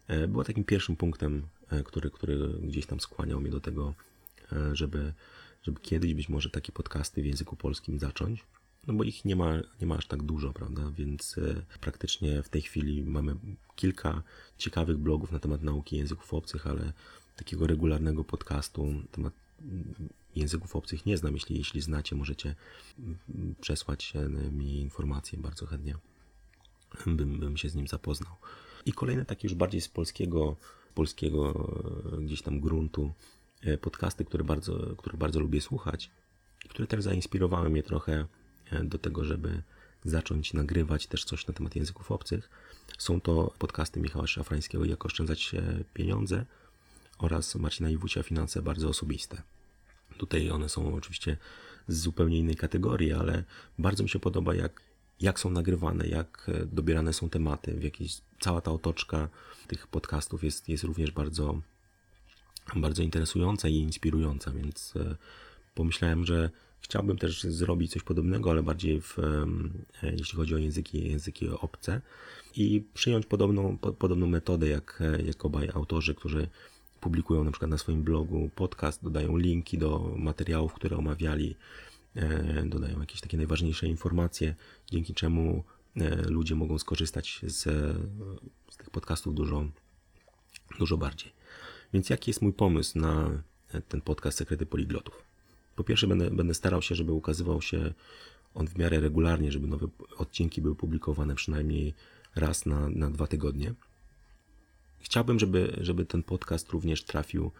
E, 0.08 0.28
była 0.28 0.44
takim 0.44 0.64
pierwszym 0.64 0.96
punktem, 0.96 1.42
e, 1.70 1.82
który, 1.82 2.10
który 2.10 2.48
gdzieś 2.48 2.86
tam 2.86 3.00
skłaniał 3.00 3.40
mnie 3.40 3.50
do 3.50 3.60
tego, 3.60 3.94
e, 4.52 4.76
żeby, 4.76 5.12
żeby 5.62 5.80
kiedyś 5.80 6.14
być 6.14 6.28
może 6.28 6.50
takie 6.50 6.72
podcasty 6.72 7.22
w 7.22 7.26
języku 7.26 7.56
polskim 7.56 7.98
zacząć. 7.98 8.44
No 8.88 8.94
bo 8.94 9.04
ich 9.04 9.24
nie 9.24 9.36
ma, 9.36 9.54
nie 9.80 9.86
ma 9.86 9.96
aż 9.96 10.06
tak 10.06 10.22
dużo, 10.22 10.52
prawda? 10.52 10.90
Więc 10.90 11.36
praktycznie 11.80 12.42
w 12.42 12.48
tej 12.48 12.62
chwili 12.62 13.04
mamy 13.04 13.36
kilka 13.76 14.22
ciekawych 14.58 14.98
blogów 14.98 15.32
na 15.32 15.38
temat 15.38 15.62
nauki 15.62 15.96
języków 15.96 16.34
obcych, 16.34 16.66
ale 16.66 16.92
takiego 17.36 17.66
regularnego 17.66 18.24
podcastu 18.24 18.86
na 18.86 19.02
temat 19.10 19.32
języków 20.36 20.76
obcych 20.76 21.06
nie 21.06 21.16
znam. 21.16 21.34
Jeśli, 21.34 21.58
jeśli 21.58 21.80
znacie, 21.80 22.16
możecie 22.16 22.54
przesłać 23.60 24.12
mi 24.52 24.80
informacje 24.80 25.38
bardzo 25.38 25.66
chętnie. 25.66 25.94
Bym, 27.06 27.40
bym 27.40 27.56
się 27.56 27.68
z 27.68 27.74
nim 27.74 27.88
zapoznał. 27.88 28.32
I 28.86 28.92
kolejne 28.92 29.24
takie 29.24 29.48
już 29.48 29.54
bardziej 29.54 29.80
z 29.80 29.88
polskiego, 29.88 30.56
polskiego 30.94 31.70
e, 32.12 32.24
gdzieś 32.24 32.42
tam 32.42 32.60
gruntu 32.60 33.12
e, 33.62 33.78
podcasty, 33.78 34.24
które 34.24 34.44
bardzo, 34.44 34.96
które 34.96 35.18
bardzo 35.18 35.40
lubię 35.40 35.60
słuchać, 35.60 36.10
które 36.68 36.88
też 36.88 37.02
zainspirowały 37.02 37.70
mnie 37.70 37.82
trochę 37.82 38.12
e, 38.12 38.26
do 38.84 38.98
tego, 38.98 39.24
żeby 39.24 39.62
zacząć 40.04 40.52
nagrywać 40.52 41.06
też 41.06 41.24
coś 41.24 41.46
na 41.46 41.54
temat 41.54 41.76
języków 41.76 42.12
obcych. 42.12 42.50
Są 42.98 43.20
to 43.20 43.52
podcasty 43.58 44.00
Michała 44.00 44.26
Szafrańskiego 44.26 44.84
Jak 44.84 45.06
oszczędzać 45.06 45.54
pieniądze 45.94 46.44
oraz 47.18 47.54
Marcina 47.54 47.90
Iwucia 47.90 48.22
Finanse 48.22 48.62
bardzo 48.62 48.88
osobiste. 48.88 49.42
Tutaj 50.18 50.50
one 50.50 50.68
są 50.68 50.94
oczywiście 50.94 51.36
z 51.88 52.00
zupełnie 52.00 52.38
innej 52.38 52.56
kategorii, 52.56 53.12
ale 53.12 53.44
bardzo 53.78 54.02
mi 54.02 54.08
się 54.08 54.18
podoba, 54.18 54.54
jak 54.54 54.88
jak 55.20 55.40
są 55.40 55.50
nagrywane, 55.50 56.06
jak 56.06 56.46
e, 56.48 56.66
dobierane 56.66 57.12
są 57.12 57.30
tematy, 57.30 57.74
w 57.74 57.82
jakiejś, 57.82 58.20
cała 58.40 58.60
ta 58.60 58.70
otoczka 58.70 59.28
tych 59.66 59.86
podcastów 59.86 60.44
jest, 60.44 60.68
jest 60.68 60.84
również 60.84 61.10
bardzo, 61.10 61.60
bardzo 62.76 63.02
interesująca 63.02 63.68
i 63.68 63.74
inspirująca, 63.74 64.50
więc 64.50 64.94
e, 64.96 65.16
pomyślałem, 65.74 66.26
że 66.26 66.50
chciałbym 66.80 67.18
też 67.18 67.42
zrobić 67.42 67.92
coś 67.92 68.02
podobnego, 68.02 68.50
ale 68.50 68.62
bardziej 68.62 69.00
w, 69.00 69.16
jeśli 70.02 70.36
chodzi 70.36 70.54
o 70.54 70.58
języki, 70.58 71.10
języki 71.10 71.48
obce 71.48 72.00
i 72.56 72.84
przyjąć 72.94 73.26
podobną, 73.26 73.78
podobną 73.78 74.26
metodę 74.26 74.68
jak, 74.68 75.02
jak 75.26 75.44
obaj 75.44 75.68
autorzy, 75.74 76.14
którzy 76.14 76.48
publikują 77.00 77.44
na 77.44 77.50
przykład 77.50 77.70
na 77.70 77.78
swoim 77.78 78.02
blogu 78.02 78.50
podcast, 78.54 79.02
dodają 79.04 79.36
linki 79.36 79.78
do 79.78 80.14
materiałów, 80.16 80.74
które 80.74 80.96
omawiali, 80.96 81.56
e, 82.14 82.62
dodają 82.66 83.00
jakieś 83.00 83.20
takie 83.20 83.36
najważniejsze 83.36 83.86
informacje, 83.86 84.54
dzięki 84.90 85.14
czemu 85.14 85.64
e, 85.96 86.16
ludzie 86.22 86.54
mogą 86.54 86.78
skorzystać 86.78 87.40
z, 87.42 87.62
z 88.70 88.76
tych 88.76 88.90
podcastów 88.90 89.34
dużo, 89.34 89.66
dużo 90.78 90.96
bardziej. 90.96 91.32
Więc 91.92 92.10
jaki 92.10 92.30
jest 92.30 92.42
mój 92.42 92.52
pomysł 92.52 92.98
na 92.98 93.42
ten 93.88 94.00
podcast 94.00 94.38
Sekrety 94.38 94.66
Poliglotów? 94.66 95.27
Po 95.78 95.84
pierwsze, 95.84 96.06
będę, 96.06 96.30
będę 96.30 96.54
starał 96.54 96.82
się, 96.82 96.94
żeby 96.94 97.12
ukazywał 97.12 97.62
się 97.62 97.94
on 98.54 98.68
w 98.68 98.78
miarę 98.78 99.00
regularnie, 99.00 99.52
żeby 99.52 99.66
nowe 99.66 99.86
odcinki 100.16 100.62
były 100.62 100.74
publikowane 100.74 101.34
przynajmniej 101.34 101.94
raz 102.36 102.66
na, 102.66 102.88
na 102.88 103.10
dwa 103.10 103.26
tygodnie. 103.26 103.74
Chciałbym, 105.00 105.38
żeby, 105.38 105.76
żeby 105.80 106.06
ten 106.06 106.22
podcast 106.22 106.70
również 106.70 107.04
trafił 107.04 107.50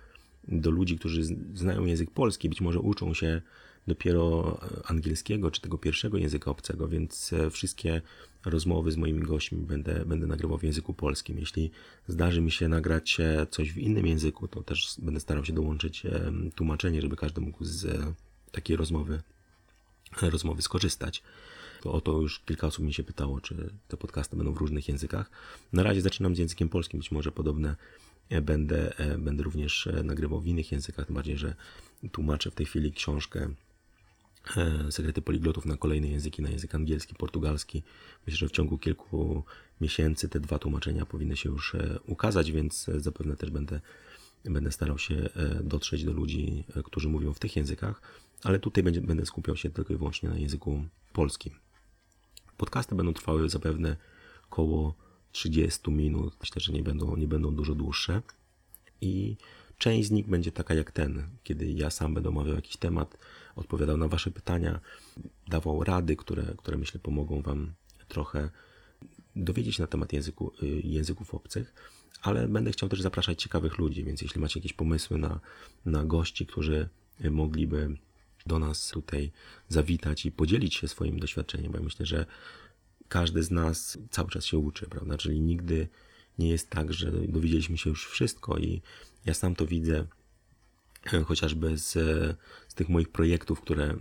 do 0.49 0.71
ludzi, 0.71 0.99
którzy 0.99 1.23
znają 1.55 1.85
język 1.85 2.11
polski, 2.11 2.49
być 2.49 2.61
może 2.61 2.81
uczą 2.81 3.15
się 3.15 3.43
dopiero 3.89 4.61
angielskiego 4.85 5.51
czy 5.51 5.61
tego 5.61 5.79
pierwszego 5.79 6.19
języka 6.19 6.51
obcego, 6.51 6.89
więc 6.89 7.33
e, 7.33 7.51
wszystkie 7.51 8.03
rozmowy 8.45 8.93
z 8.93 8.97
moimi 8.97 9.21
gośćmi 9.21 9.59
będę, 9.59 10.05
będę 10.07 10.27
nagrywał 10.27 10.59
w 10.59 10.63
języku 10.63 10.95
polskim. 10.95 11.39
Jeśli 11.39 11.71
zdarzy 12.09 12.41
mi 12.41 12.51
się 12.51 12.69
nagrać 12.69 13.21
e, 13.21 13.47
coś 13.51 13.73
w 13.73 13.79
innym 13.79 14.07
języku, 14.07 14.49
to 14.49 14.63
też 14.63 14.95
będę 14.99 15.21
starał 15.21 15.45
się 15.45 15.53
dołączyć 15.53 16.07
e, 16.07 16.33
tłumaczenie, 16.55 17.03
żeby 17.03 17.17
każdy 17.17 17.41
mógł 17.41 17.65
z 17.65 17.87
takiej 18.53 18.77
rozmowy, 18.77 19.23
rozmowy 20.23 20.63
skorzystać. 20.63 21.23
To 21.83 21.93
o 21.93 22.01
to 22.01 22.13
już 22.13 22.41
kilka 22.41 22.67
osób 22.67 22.85
mi 22.85 22.95
się 22.95 23.05
pytało, 23.05 23.41
czy 23.41 23.71
te 23.89 23.97
podcasty 23.97 24.37
będą 24.37 24.53
w 24.53 24.57
różnych 24.57 24.89
językach. 24.89 25.31
Na 25.73 25.83
razie 25.83 26.01
zaczynam 26.01 26.37
z 26.37 26.39
językiem 26.39 26.69
polskim, 26.69 27.01
być 27.01 27.11
może 27.11 27.33
podobne 27.33 27.69
e, 27.71 27.77
będę, 28.43 28.99
e, 28.99 29.19
będę 29.19 29.43
również 29.43 29.87
e, 29.87 30.03
nagrywał 30.03 30.41
w 30.41 30.47
innych 30.47 30.73
językach, 30.73 31.07
tym 31.07 31.15
bardziej, 31.15 31.37
że 31.37 31.55
tłumaczę 32.13 32.51
w 32.51 32.55
tej 32.55 32.67
chwili 32.67 32.93
książkę 32.93 33.49
Sekrety 34.91 35.23
Poliglotów 35.23 35.67
na 35.67 35.77
kolejne 35.77 36.09
języki, 36.09 36.43
na 36.43 36.51
język 36.51 36.75
angielski, 36.75 37.15
portugalski. 37.15 37.83
Myślę, 38.27 38.39
że 38.39 38.49
w 38.49 38.53
ciągu 38.53 38.79
kilku 38.79 39.45
miesięcy 39.81 40.29
te 40.29 40.41
dwa 40.41 40.59
tłumaczenia 40.59 41.07
powinny 41.07 41.37
się 41.37 41.49
już 41.49 41.77
ukazać, 42.07 42.53
więc 42.53 42.87
zapewne 42.97 43.37
też 43.37 43.51
będę, 43.51 43.81
będę 44.45 44.73
starał 44.73 44.99
się 44.99 45.29
dotrzeć 45.63 46.05
do 46.05 46.13
ludzi, 46.13 46.65
którzy 46.85 47.09
mówią 47.09 47.33
w 47.33 47.39
tych 47.39 47.57
językach, 47.57 48.03
ale 48.45 48.59
tutaj 48.59 48.85
będzie, 48.85 49.01
będę 49.01 49.27
skupiał 49.27 49.57
się 49.57 49.71
tylko 49.71 49.95
i 49.95 49.97
wyłącznie 49.97 50.29
na 50.29 50.39
języku 50.39 50.85
polskim. 51.13 51.53
Podcasty 52.57 52.95
będą 52.95 53.13
trwały 53.13 53.49
zapewne 53.49 53.97
około 54.51 54.95
30 55.33 55.91
minut. 55.91 56.37
Myślę, 56.41 56.61
że 56.61 56.73
nie 56.73 56.83
będą, 56.83 57.17
nie 57.17 57.29
będą 57.29 57.55
dużo 57.55 57.75
dłuższe. 57.75 58.23
I 59.01 59.37
część 59.79 60.09
z 60.09 60.11
nich 60.11 60.29
będzie 60.29 60.53
taka 60.53 60.75
jak 60.75 60.93
ten, 60.93 61.29
kiedy 61.43 61.73
ja 61.73 61.91
sam 61.91 62.15
będę 62.15 62.29
omawiał 62.29 62.55
jakiś 62.55 62.77
temat, 62.77 63.19
odpowiadał 63.57 63.97
na 63.97 64.09
Wasze 64.09 64.31
pytania, 64.31 64.81
dawał 65.49 65.85
rady, 65.85 66.17
które, 66.17 66.55
które 66.57 66.79
myślę 66.79 67.01
pomogą 67.01 67.43
Wam 67.43 67.73
trochę 68.09 68.51
dowiedzieć 69.37 69.79
na 69.79 69.87
temat 69.87 70.13
języku, 70.13 70.53
y, 70.63 70.67
języków 70.67 71.35
obcych, 71.35 71.75
ale 72.23 72.49
będę 72.49 72.73
chciał 72.73 72.89
też 72.89 73.01
zapraszać 73.01 73.43
ciekawych 73.43 73.79
ludzi, 73.79 74.05
więc 74.05 74.23
jeśli 74.23 74.41
macie 74.41 74.61
jakieś 74.61 74.73
pomysły 74.73 75.19
na, 75.19 75.41
na 75.87 76.05
gości, 76.05 76.47
którzy 76.47 76.89
mogliby 77.31 77.97
do 78.47 78.59
nas 78.59 78.89
tutaj 78.89 79.31
zawitać 79.69 80.27
i 80.27 80.33
podzielić 80.33 80.75
się 80.75 80.89
swoim 80.89 81.21
doświadczeniem, 81.21 81.73
bo 81.73 81.79
ja 81.79 81.85
myślę, 81.85 82.07
że 82.07 82.27
każdy 83.09 83.43
z 83.43 83.51
nas 83.51 83.99
cały 84.11 84.31
czas 84.31 84.45
się 84.45 84.59
uczy, 84.59 84.87
prawda? 84.87 85.19
Czyli 85.19 85.41
nigdy 85.41 85.89
nie 86.39 86.49
jest 86.49 86.71
tak, 86.71 86.93
że 86.93 87.13
dowiedzieliśmy 87.13 87.79
się 87.79 87.91
już 87.91 88.09
wszystko 88.09 88.59
i 88.59 88.83
ja 89.25 89.35
sam 89.35 89.55
to 89.55 89.67
widzę 89.67 90.07
e, 91.13 91.25
chociażby 91.25 91.79
z, 91.79 91.93
z 92.69 92.75
tych 92.75 92.89
moich 92.89 93.09
projektów, 93.09 93.61
które 93.61 93.85
e, 93.85 93.99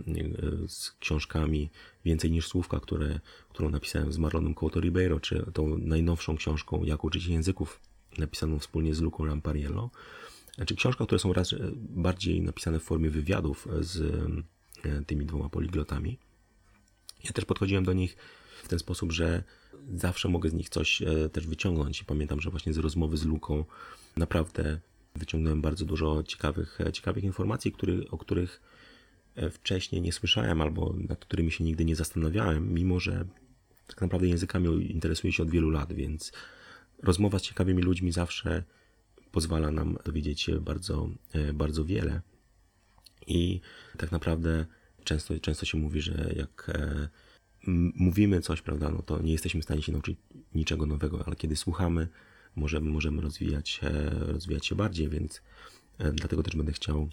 z 0.68 0.90
książkami 0.90 1.70
Więcej 2.04 2.30
niż 2.30 2.46
Słówka, 2.46 2.80
które, 2.80 3.20
którą 3.48 3.70
napisałem 3.70 4.12
z 4.12 4.18
Marlonem 4.18 4.54
Couto 4.54 4.80
Ribeiro, 4.80 5.20
czy 5.20 5.44
tą 5.54 5.78
najnowszą 5.78 6.36
książką 6.36 6.84
Jak 6.84 7.04
uczyć 7.04 7.26
języków, 7.26 7.80
napisaną 8.18 8.58
wspólnie 8.58 8.94
z 8.94 9.00
Luką 9.00 9.26
Rampariello, 9.26 9.90
znaczy 10.56 10.76
książka, 10.76 11.04
które 11.04 11.18
są 11.18 11.32
raz 11.32 11.54
bardziej 11.74 12.42
napisane 12.42 12.80
w 12.80 12.82
formie 12.82 13.10
wywiadów 13.10 13.68
z 13.80 14.00
e, 14.84 15.04
tymi 15.04 15.26
dwoma 15.26 15.48
poliglotami. 15.48 16.18
Ja 17.24 17.32
też 17.32 17.44
podchodziłem 17.44 17.84
do 17.84 17.92
nich 17.92 18.16
w 18.64 18.68
ten 18.68 18.78
sposób, 18.78 19.12
że 19.12 19.42
zawsze 19.94 20.28
mogę 20.28 20.50
z 20.50 20.54
nich 20.54 20.68
coś 20.68 21.02
e, 21.02 21.28
też 21.28 21.46
wyciągnąć. 21.46 22.00
I 22.00 22.04
pamiętam, 22.04 22.40
że 22.40 22.50
właśnie 22.50 22.72
z 22.72 22.78
rozmowy 22.78 23.16
z 23.16 23.24
Luką 23.24 23.64
naprawdę 24.16 24.80
wyciągnąłem 25.16 25.62
bardzo 25.62 25.84
dużo 25.84 26.22
ciekawych, 26.22 26.80
e, 26.80 26.92
ciekawych 26.92 27.24
informacji, 27.24 27.72
który, 27.72 28.10
o 28.10 28.18
których 28.18 28.60
wcześniej 29.50 30.02
nie 30.02 30.12
słyszałem 30.12 30.60
albo 30.60 30.94
nad 31.08 31.24
którymi 31.24 31.52
się 31.52 31.64
nigdy 31.64 31.84
nie 31.84 31.96
zastanawiałem, 31.96 32.74
mimo 32.74 33.00
że 33.00 33.24
tak 33.86 34.00
naprawdę 34.00 34.28
językami 34.28 34.92
interesuję 34.92 35.32
się 35.32 35.42
od 35.42 35.50
wielu 35.50 35.70
lat, 35.70 35.92
więc 35.92 36.32
rozmowa 37.02 37.38
z 37.38 37.42
ciekawymi 37.42 37.82
ludźmi 37.82 38.12
zawsze 38.12 38.62
pozwala 39.30 39.70
nam 39.70 39.98
dowiedzieć 40.04 40.40
się 40.40 40.60
bardzo, 40.60 41.08
e, 41.32 41.52
bardzo 41.52 41.84
wiele. 41.84 42.20
I 43.26 43.60
tak 43.96 44.12
naprawdę 44.12 44.66
często, 45.04 45.40
często 45.40 45.66
się 45.66 45.78
mówi, 45.78 46.00
że 46.00 46.32
jak 46.36 46.70
e, 46.74 47.08
mówimy 47.94 48.40
coś, 48.40 48.62
prawda, 48.62 48.90
no 48.90 49.02
to 49.02 49.22
nie 49.22 49.32
jesteśmy 49.32 49.60
w 49.60 49.64
stanie 49.64 49.82
się 49.82 49.92
nauczyć 49.92 50.18
niczego 50.54 50.86
nowego, 50.86 51.26
ale 51.26 51.36
kiedy 51.36 51.56
słuchamy, 51.56 52.08
możemy, 52.56 52.90
możemy 52.90 53.22
rozwijać, 53.22 53.80
rozwijać 54.10 54.66
się 54.66 54.74
bardziej, 54.74 55.08
więc 55.08 55.42
e, 55.98 56.12
dlatego 56.12 56.42
też 56.42 56.56
będę 56.56 56.72
chciał 56.72 57.08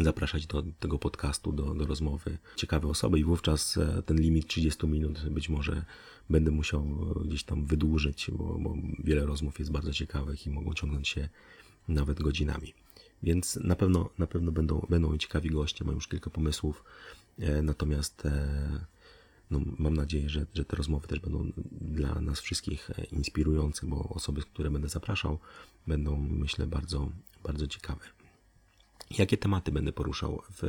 zapraszać 0.00 0.46
do 0.46 0.62
tego 0.78 0.98
podcastu, 0.98 1.52
do, 1.52 1.74
do 1.74 1.86
rozmowy 1.86 2.38
ciekawe 2.56 2.88
osoby 2.88 3.18
i 3.18 3.24
wówczas 3.24 3.78
ten 4.06 4.20
limit 4.20 4.46
30 4.46 4.86
minut 4.86 5.28
być 5.28 5.48
może 5.48 5.84
będę 6.30 6.50
musiał 6.50 6.84
gdzieś 7.24 7.44
tam 7.44 7.66
wydłużyć, 7.66 8.30
bo, 8.32 8.58
bo 8.58 8.76
wiele 9.04 9.26
rozmów 9.26 9.58
jest 9.58 9.72
bardzo 9.72 9.92
ciekawych 9.92 10.46
i 10.46 10.50
mogą 10.50 10.74
ciągnąć 10.74 11.08
się 11.08 11.28
nawet 11.88 12.22
godzinami. 12.22 12.74
Więc 13.22 13.56
na 13.56 13.76
pewno, 13.76 14.10
na 14.18 14.26
pewno 14.26 14.52
będą, 14.52 14.86
będą 14.90 15.18
ciekawi 15.18 15.50
goście, 15.50 15.84
mam 15.84 15.94
już 15.94 16.08
kilka 16.08 16.30
pomysłów, 16.30 16.84
e, 17.38 17.62
natomiast 17.62 18.26
e, 18.26 18.86
no, 19.50 19.60
mam 19.78 19.94
nadzieję, 19.94 20.28
że, 20.28 20.46
że 20.54 20.64
te 20.64 20.76
rozmowy 20.76 21.08
też 21.08 21.20
będą 21.20 21.52
dla 21.80 22.20
nas 22.20 22.40
wszystkich 22.40 22.90
e, 22.90 23.04
inspirujące, 23.04 23.86
bo 23.86 24.08
osoby, 24.08 24.42
które 24.42 24.70
będę 24.70 24.88
zapraszał, 24.88 25.38
będą, 25.86 26.16
myślę, 26.16 26.66
bardzo, 26.66 27.10
bardzo 27.42 27.66
ciekawe. 27.66 28.04
Jakie 29.18 29.36
tematy 29.36 29.72
będę 29.72 29.92
poruszał 29.92 30.42
w 30.50 30.62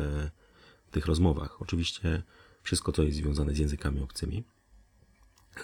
tych 0.91 1.05
rozmowach? 1.05 1.61
Oczywiście 1.61 2.23
wszystko, 2.63 2.91
co 2.91 3.03
jest 3.03 3.17
związane 3.17 3.53
z 3.53 3.57
językami 3.57 4.01
obcymi, 4.01 4.43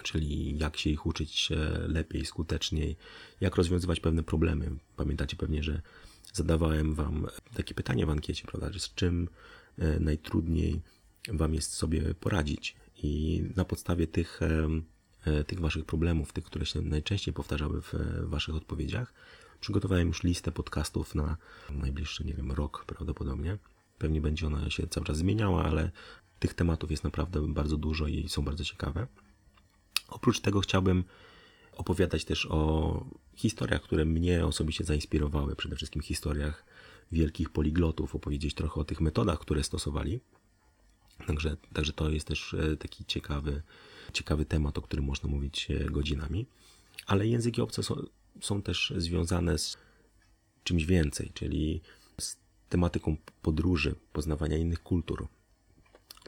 czyli 0.03 0.57
jak 0.57 0.77
się 0.77 0.89
ich 0.89 1.05
uczyć 1.05 1.49
lepiej, 1.87 2.25
skuteczniej, 2.25 2.95
jak 3.41 3.55
rozwiązywać 3.55 3.99
pewne 3.99 4.23
problemy. 4.23 4.71
Pamiętacie 4.95 5.35
pewnie, 5.35 5.63
że 5.63 5.81
zadawałem 6.33 6.95
Wam 6.95 7.27
takie 7.55 7.73
pytanie 7.73 8.05
w 8.05 8.09
ankiecie, 8.09 8.47
prawda, 8.47 8.79
z 8.79 8.93
czym 8.93 9.29
e, 9.77 9.99
najtrudniej 9.99 10.81
Wam 11.27 11.53
jest 11.53 11.73
sobie 11.73 12.13
poradzić. 12.13 12.75
I 13.03 13.43
na 13.55 13.65
podstawie 13.65 14.07
tych, 14.07 14.41
e, 14.41 14.67
e, 15.25 15.43
tych 15.43 15.59
Waszych 15.59 15.85
problemów, 15.85 16.33
tych, 16.33 16.43
które 16.43 16.65
się 16.65 16.81
najczęściej 16.81 17.33
powtarzały 17.33 17.81
w 17.81 17.93
Waszych 18.23 18.55
odpowiedziach, 18.55 19.13
przygotowałem 19.59 20.07
już 20.07 20.23
listę 20.23 20.51
podcastów 20.51 21.15
na 21.15 21.37
najbliższy, 21.69 22.25
nie 22.25 22.33
wiem, 22.33 22.51
rok 22.51 22.85
prawdopodobnie. 22.87 23.57
Pewnie 23.97 24.21
będzie 24.21 24.47
ona 24.47 24.69
się 24.69 24.87
cały 24.87 25.05
czas 25.05 25.17
zmieniała, 25.17 25.65
ale 25.65 25.91
tych 26.39 26.53
tematów 26.53 26.91
jest 26.91 27.03
naprawdę 27.03 27.47
bardzo 27.47 27.77
dużo 27.77 28.07
i 28.07 28.29
są 28.29 28.41
bardzo 28.41 28.63
ciekawe. 28.63 29.07
Oprócz 30.07 30.39
tego 30.39 30.59
chciałbym 30.59 31.03
opowiadać 31.71 32.25
też 32.25 32.47
o 32.49 33.05
historiach, 33.35 33.81
które 33.81 34.05
mnie 34.05 34.45
osobiście 34.45 34.83
zainspirowały, 34.83 35.55
przede 35.55 35.75
wszystkim 35.75 36.01
historiach 36.01 36.65
wielkich 37.11 37.49
poliglotów, 37.49 38.15
opowiedzieć 38.15 38.53
trochę 38.53 38.81
o 38.81 38.83
tych 38.83 39.01
metodach, 39.01 39.39
które 39.39 39.63
stosowali. 39.63 40.19
Także, 41.27 41.57
także 41.73 41.93
to 41.93 42.09
jest 42.09 42.27
też 42.27 42.53
e, 42.53 42.77
taki 42.77 43.05
ciekawy, 43.05 43.61
ciekawy 44.13 44.45
temat, 44.45 44.77
o 44.77 44.81
którym 44.81 45.05
można 45.05 45.29
mówić 45.29 45.71
e, 45.71 45.89
godzinami. 45.89 46.45
Ale 47.05 47.27
języki 47.27 47.61
obce 47.61 47.83
są, 47.83 47.95
są 48.41 48.61
też 48.61 48.93
związane 48.97 49.57
z 49.57 49.77
czymś 50.63 50.85
więcej, 50.85 51.31
czyli 51.33 51.81
z 52.21 52.37
tematyką 52.69 53.17
podróży, 53.41 53.95
poznawania 54.13 54.57
innych 54.57 54.83
kultur, 54.83 55.27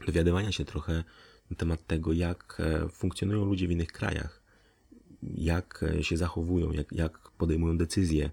dowiadywania 0.05 0.51
się 0.51 0.65
trochę 0.65 1.03
na 1.51 1.57
temat 1.57 1.87
tego, 1.87 2.13
jak 2.13 2.57
e, 2.59 2.89
funkcjonują 2.89 3.45
ludzie 3.45 3.67
w 3.67 3.71
innych 3.71 3.91
krajach, 3.91 4.41
jak 5.37 5.85
się 6.01 6.17
zachowują, 6.17 6.71
jak, 6.71 6.91
jak 6.91 7.31
podejmują 7.31 7.77
decyzje, 7.77 8.29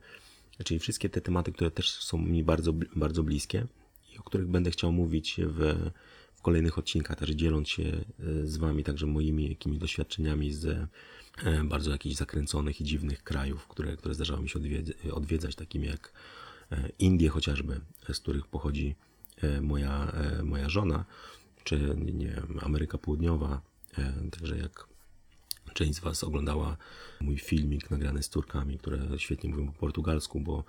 czyli 0.65 0.81
wszystkie 0.81 1.09
te 1.09 1.21
tematy, 1.21 1.53
które 1.53 1.71
też 1.71 1.91
są 1.91 2.19
mi 2.19 2.45
bardzo, 2.45 2.73
bardzo 2.97 3.23
bliskie 3.23 3.67
i 4.15 4.19
o 4.19 4.23
których 4.23 4.47
będę 4.47 4.71
chciał 4.71 4.93
mówić 4.93 5.41
w 5.45 5.91
kolejnych 6.43 6.79
odcinkach, 6.79 7.19
także 7.19 7.37
dzieląc 7.37 7.69
się 7.69 7.83
e, 7.83 8.47
z 8.47 8.57
Wami 8.57 8.85
także 8.85 9.07
moimi 9.07 9.49
jakimiś 9.49 9.79
doświadczeniami 9.79 10.53
z 10.53 10.65
e, 10.65 10.89
bardzo 11.65 11.91
jakichś 11.91 12.17
zakręconych 12.17 12.81
i 12.81 12.85
dziwnych 12.85 13.23
krajów, 13.23 13.69
które, 13.69 13.97
które 13.97 14.15
zdarzało 14.15 14.43
mi 14.43 14.49
się 14.49 14.59
odwiedzać, 15.13 15.55
takimi 15.55 15.87
jak 15.87 16.13
e, 16.73 16.89
Indie 16.99 17.29
chociażby, 17.29 17.81
z 18.13 18.21
których 18.21 18.47
pochodzi 18.47 18.95
moja, 19.61 20.13
moja 20.45 20.69
żona, 20.69 21.05
czy 21.65 21.97
nie 21.99 22.29
wiem, 22.29 22.59
Ameryka 22.63 22.99
Południowa, 22.99 23.63
także 24.31 24.59
jak 24.59 24.89
część 25.75 25.95
z 25.95 26.01
Was 26.01 26.25
oglądała 26.25 26.77
mój 27.21 27.39
filmik 27.39 27.91
nagrany 27.91 28.23
z 28.23 28.29
córkami, 28.29 28.79
które 28.79 28.99
świetnie 29.17 29.51
mówią 29.51 29.67
po 29.67 29.73
portugalsku, 29.73 30.41
bo 30.41 30.65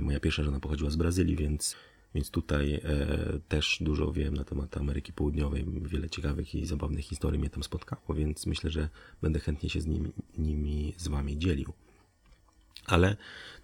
moja 0.00 0.20
pierwsza 0.20 0.42
żona 0.42 0.60
pochodziła 0.60 0.90
z 0.90 0.96
Brazylii, 0.96 1.36
więc 1.36 1.76
więc 2.16 2.30
tutaj 2.30 2.74
e, 2.74 2.80
też 3.48 3.78
dużo 3.80 4.12
wiem 4.12 4.34
na 4.34 4.44
temat 4.44 4.76
Ameryki 4.76 5.12
Południowej. 5.12 5.66
Wiele 5.82 6.10
ciekawych 6.10 6.54
i 6.54 6.66
zabawnych 6.66 7.04
historii 7.04 7.40
mnie 7.40 7.50
tam 7.50 7.62
spotkało, 7.62 8.14
więc 8.14 8.46
myślę, 8.46 8.70
że 8.70 8.88
będę 9.22 9.40
chętnie 9.40 9.70
się 9.70 9.80
z 9.80 9.86
nimi, 9.86 10.12
nimi 10.38 10.94
z 10.96 11.08
Wami 11.08 11.38
dzielił. 11.38 11.72
Ale 12.86 13.16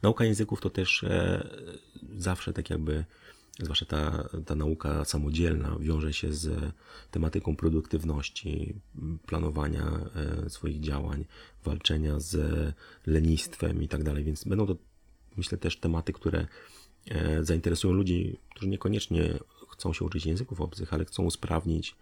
nauka 0.03 0.25
języków 0.25 0.61
to 0.61 0.71
też 0.71 1.05
e, 1.05 1.49
zawsze 2.19 2.53
tak 2.53 2.71
jakby, 2.71 3.05
zwłaszcza 3.59 3.87
ta, 3.87 4.29
ta 4.47 4.55
nauka 4.55 5.05
samodzielna, 5.05 5.77
wiąże 5.81 6.13
się 6.13 6.33
z 6.33 6.75
tematyką 7.11 7.57
produktywności, 7.57 8.75
planowania 9.27 10.11
e, 10.45 10.51
swoich 10.51 10.81
działań, 10.81 11.25
walczenia 11.65 12.21
z 12.21 12.37
lenistwem 13.07 13.83
i 13.83 13.89
tak 13.89 14.03
dalej. 14.05 14.25
Więc 14.25 14.45
będą 14.45 14.67
to, 14.67 14.77
myślę, 15.37 15.59
też 15.59 15.77
tematy, 15.77 16.13
które 16.13 16.47
zainteresują 17.43 17.95
ludzi, 17.95 18.39
którzy 18.51 18.69
niekoniecznie 18.69 19.39
chcą 19.71 19.93
się 19.93 20.05
uczyć 20.05 20.27
języków 20.27 20.61
obcych, 20.61 20.95
ale 20.95 21.05
chcą 21.05 21.23
usprawnić, 21.23 21.97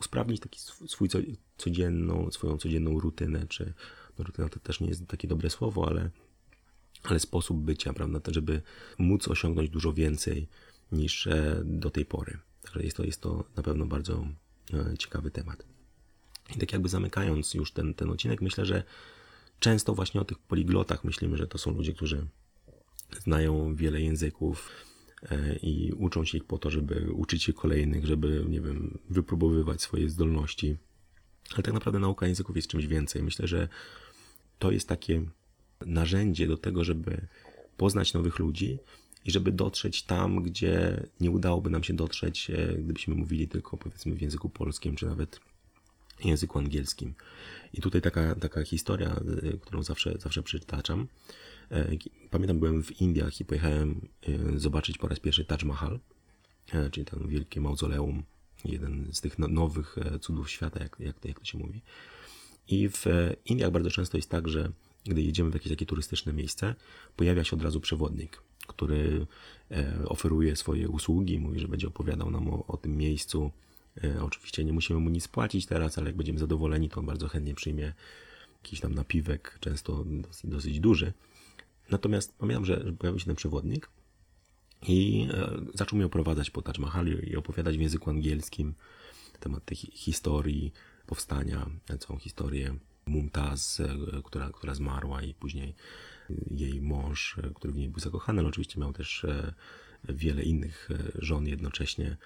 usprawnić 0.00 0.40
taki 0.40 0.60
swój 0.86 1.08
codzienną, 1.56 2.30
swoją 2.30 2.58
codzienną 2.58 3.00
rutynę, 3.00 3.46
czy 3.48 3.72
no, 4.18 4.24
rutyna 4.24 4.48
to 4.48 4.60
też 4.60 4.80
nie 4.80 4.88
jest 4.88 5.06
takie 5.06 5.28
dobre 5.28 5.50
słowo, 5.50 5.88
ale, 5.88 6.10
ale 7.02 7.20
sposób 7.20 7.58
bycia, 7.58 7.92
prawda, 7.92 8.20
żeby 8.28 8.62
móc 8.98 9.28
osiągnąć 9.28 9.70
dużo 9.70 9.92
więcej 9.92 10.48
niż 10.92 11.26
e, 11.26 11.62
do 11.64 11.90
tej 11.90 12.06
pory. 12.06 12.38
Także 12.62 12.82
jest 12.82 12.96
to, 12.96 13.04
jest 13.04 13.20
to 13.20 13.44
na 13.56 13.62
pewno 13.62 13.86
bardzo 13.86 14.26
e, 14.74 14.96
ciekawy 14.98 15.30
temat. 15.30 15.64
I 16.56 16.58
tak 16.58 16.72
jakby 16.72 16.88
zamykając 16.88 17.54
już 17.54 17.72
ten, 17.72 17.94
ten 17.94 18.10
odcinek, 18.10 18.42
myślę, 18.42 18.66
że 18.66 18.82
często 19.60 19.94
właśnie 19.94 20.20
o 20.20 20.24
tych 20.24 20.38
poliglotach 20.38 21.04
myślimy, 21.04 21.36
że 21.36 21.46
to 21.46 21.58
są 21.58 21.70
ludzie, 21.70 21.92
którzy 21.92 22.26
znają 23.24 23.74
wiele 23.74 24.00
języków 24.00 24.70
e, 25.30 25.56
i 25.56 25.92
uczą 25.92 26.24
się 26.24 26.38
ich 26.38 26.44
po 26.44 26.58
to, 26.58 26.70
żeby 26.70 27.12
uczyć 27.12 27.42
się 27.42 27.52
kolejnych, 27.52 28.06
żeby, 28.06 28.44
nie 28.48 28.60
wiem, 28.60 28.98
wypróbowywać 29.10 29.82
swoje 29.82 30.08
zdolności. 30.08 30.76
Ale 31.54 31.62
tak 31.62 31.74
naprawdę 31.74 31.98
nauka 31.98 32.26
języków 32.26 32.56
jest 32.56 32.68
czymś 32.68 32.86
więcej. 32.86 33.22
Myślę, 33.22 33.46
że 33.46 33.68
to 34.58 34.70
jest 34.70 34.88
takie 34.88 35.22
narzędzie 35.86 36.46
do 36.46 36.56
tego, 36.56 36.84
żeby 36.84 37.26
poznać 37.76 38.14
nowych 38.14 38.38
ludzi 38.38 38.78
i 39.24 39.30
żeby 39.30 39.52
dotrzeć 39.52 40.02
tam, 40.02 40.42
gdzie 40.42 41.06
nie 41.20 41.30
udałoby 41.30 41.70
nam 41.70 41.84
się 41.84 41.94
dotrzeć, 41.94 42.50
e, 42.50 42.74
gdybyśmy 42.78 43.14
mówili 43.14 43.48
tylko 43.48 43.76
powiedzmy 43.76 44.14
w 44.14 44.22
języku 44.22 44.48
polskim, 44.48 44.96
czy 44.96 45.06
nawet 45.06 45.40
języku 46.24 46.58
angielskim. 46.58 47.14
I 47.74 47.80
tutaj 47.80 48.02
taka, 48.02 48.34
taka 48.34 48.64
historia, 48.64 49.20
e, 49.42 49.56
którą 49.56 49.82
zawsze, 49.82 50.14
zawsze 50.18 50.42
przytaczam. 50.42 51.06
E, 51.70 51.96
pamiętam, 52.30 52.58
byłem 52.58 52.82
w 52.82 53.00
Indiach 53.00 53.40
i 53.40 53.44
pojechałem 53.44 54.08
e, 54.28 54.58
zobaczyć 54.58 54.98
po 54.98 55.08
raz 55.08 55.20
pierwszy 55.20 55.44
Taj 55.44 55.58
Mahal, 55.64 56.00
e, 56.72 56.90
czyli 56.90 57.06
ten 57.06 57.28
wielkie 57.28 57.60
mauzoleum, 57.60 58.22
jeden 58.64 59.08
z 59.12 59.20
tych 59.20 59.38
no, 59.38 59.48
nowych 59.48 59.96
cudów 60.20 60.50
świata, 60.50 60.82
jak, 60.82 60.96
jak, 61.00 61.24
jak 61.24 61.38
to 61.40 61.44
się 61.44 61.58
mówi. 61.58 61.80
I 62.68 62.88
w 62.88 63.04
Indiach 63.44 63.70
bardzo 63.70 63.90
często 63.90 64.16
jest 64.18 64.30
tak, 64.30 64.48
że 64.48 64.72
gdy 65.04 65.22
jedziemy 65.22 65.50
w 65.50 65.54
jakieś 65.54 65.72
takie 65.72 65.86
turystyczne 65.86 66.32
miejsce, 66.32 66.74
pojawia 67.16 67.44
się 67.44 67.56
od 67.56 67.62
razu 67.62 67.80
przewodnik, 67.80 68.42
który 68.66 69.26
oferuje 70.04 70.56
swoje 70.56 70.88
usługi, 70.88 71.38
mówi, 71.38 71.60
że 71.60 71.68
będzie 71.68 71.88
opowiadał 71.88 72.30
nam 72.30 72.50
o, 72.50 72.66
o 72.66 72.76
tym 72.76 72.96
miejscu. 72.96 73.50
Oczywiście 74.20 74.64
nie 74.64 74.72
musimy 74.72 75.00
mu 75.00 75.10
nic 75.10 75.28
płacić 75.28 75.66
teraz, 75.66 75.98
ale 75.98 76.06
jak 76.06 76.16
będziemy 76.16 76.38
zadowoleni, 76.38 76.88
to 76.88 77.00
on 77.00 77.06
bardzo 77.06 77.28
chętnie 77.28 77.54
przyjmie 77.54 77.92
jakiś 78.62 78.80
tam 78.80 78.94
napiwek, 78.94 79.58
często 79.60 80.04
dosyć, 80.04 80.50
dosyć 80.50 80.80
duży. 80.80 81.12
Natomiast 81.90 82.38
pamiętam, 82.38 82.64
że 82.64 82.92
pojawił 82.98 83.20
się 83.20 83.26
ten 83.26 83.36
przewodnik 83.36 83.90
i 84.82 85.28
e, 85.32 85.50
zaczął 85.74 85.96
mnie 85.96 86.06
oprowadzać 86.06 86.50
po 86.50 86.62
Taj 86.62 86.74
Mahal 86.78 87.08
i 87.08 87.36
opowiadać 87.36 87.78
w 87.78 87.80
języku 87.80 88.10
angielskim 88.10 88.74
temat 89.40 89.64
tej 89.64 89.76
historii 89.76 90.72
powstania, 91.06 91.70
całą 91.98 92.18
historię 92.18 92.74
Mumtaz, 93.06 93.80
e, 93.80 94.22
która, 94.24 94.50
która 94.50 94.74
zmarła 94.74 95.22
i 95.22 95.34
później 95.34 95.74
jej 96.50 96.80
mąż, 96.80 97.38
e, 97.38 97.50
który 97.54 97.72
w 97.72 97.76
niej 97.76 97.88
był 97.88 98.00
zakochany, 98.00 98.40
ale 98.40 98.48
oczywiście 98.48 98.80
miał 98.80 98.92
też 98.92 99.26
wiele 100.08 100.42
innych 100.42 100.88
żon 101.18 101.46
jednocześnie, 101.46 102.16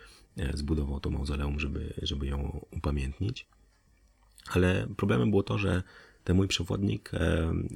zbudował 0.55 1.01
to 1.01 1.11
mauzoleum, 1.11 1.61
żeby, 1.61 1.94
żeby 2.03 2.27
ją 2.27 2.66
upamiętnić. 2.70 3.46
Ale 4.51 4.87
problemem 4.96 5.31
było 5.31 5.42
to, 5.42 5.59
że 5.59 5.83
ten 6.24 6.37
mój 6.37 6.48
przewodnik 6.48 7.11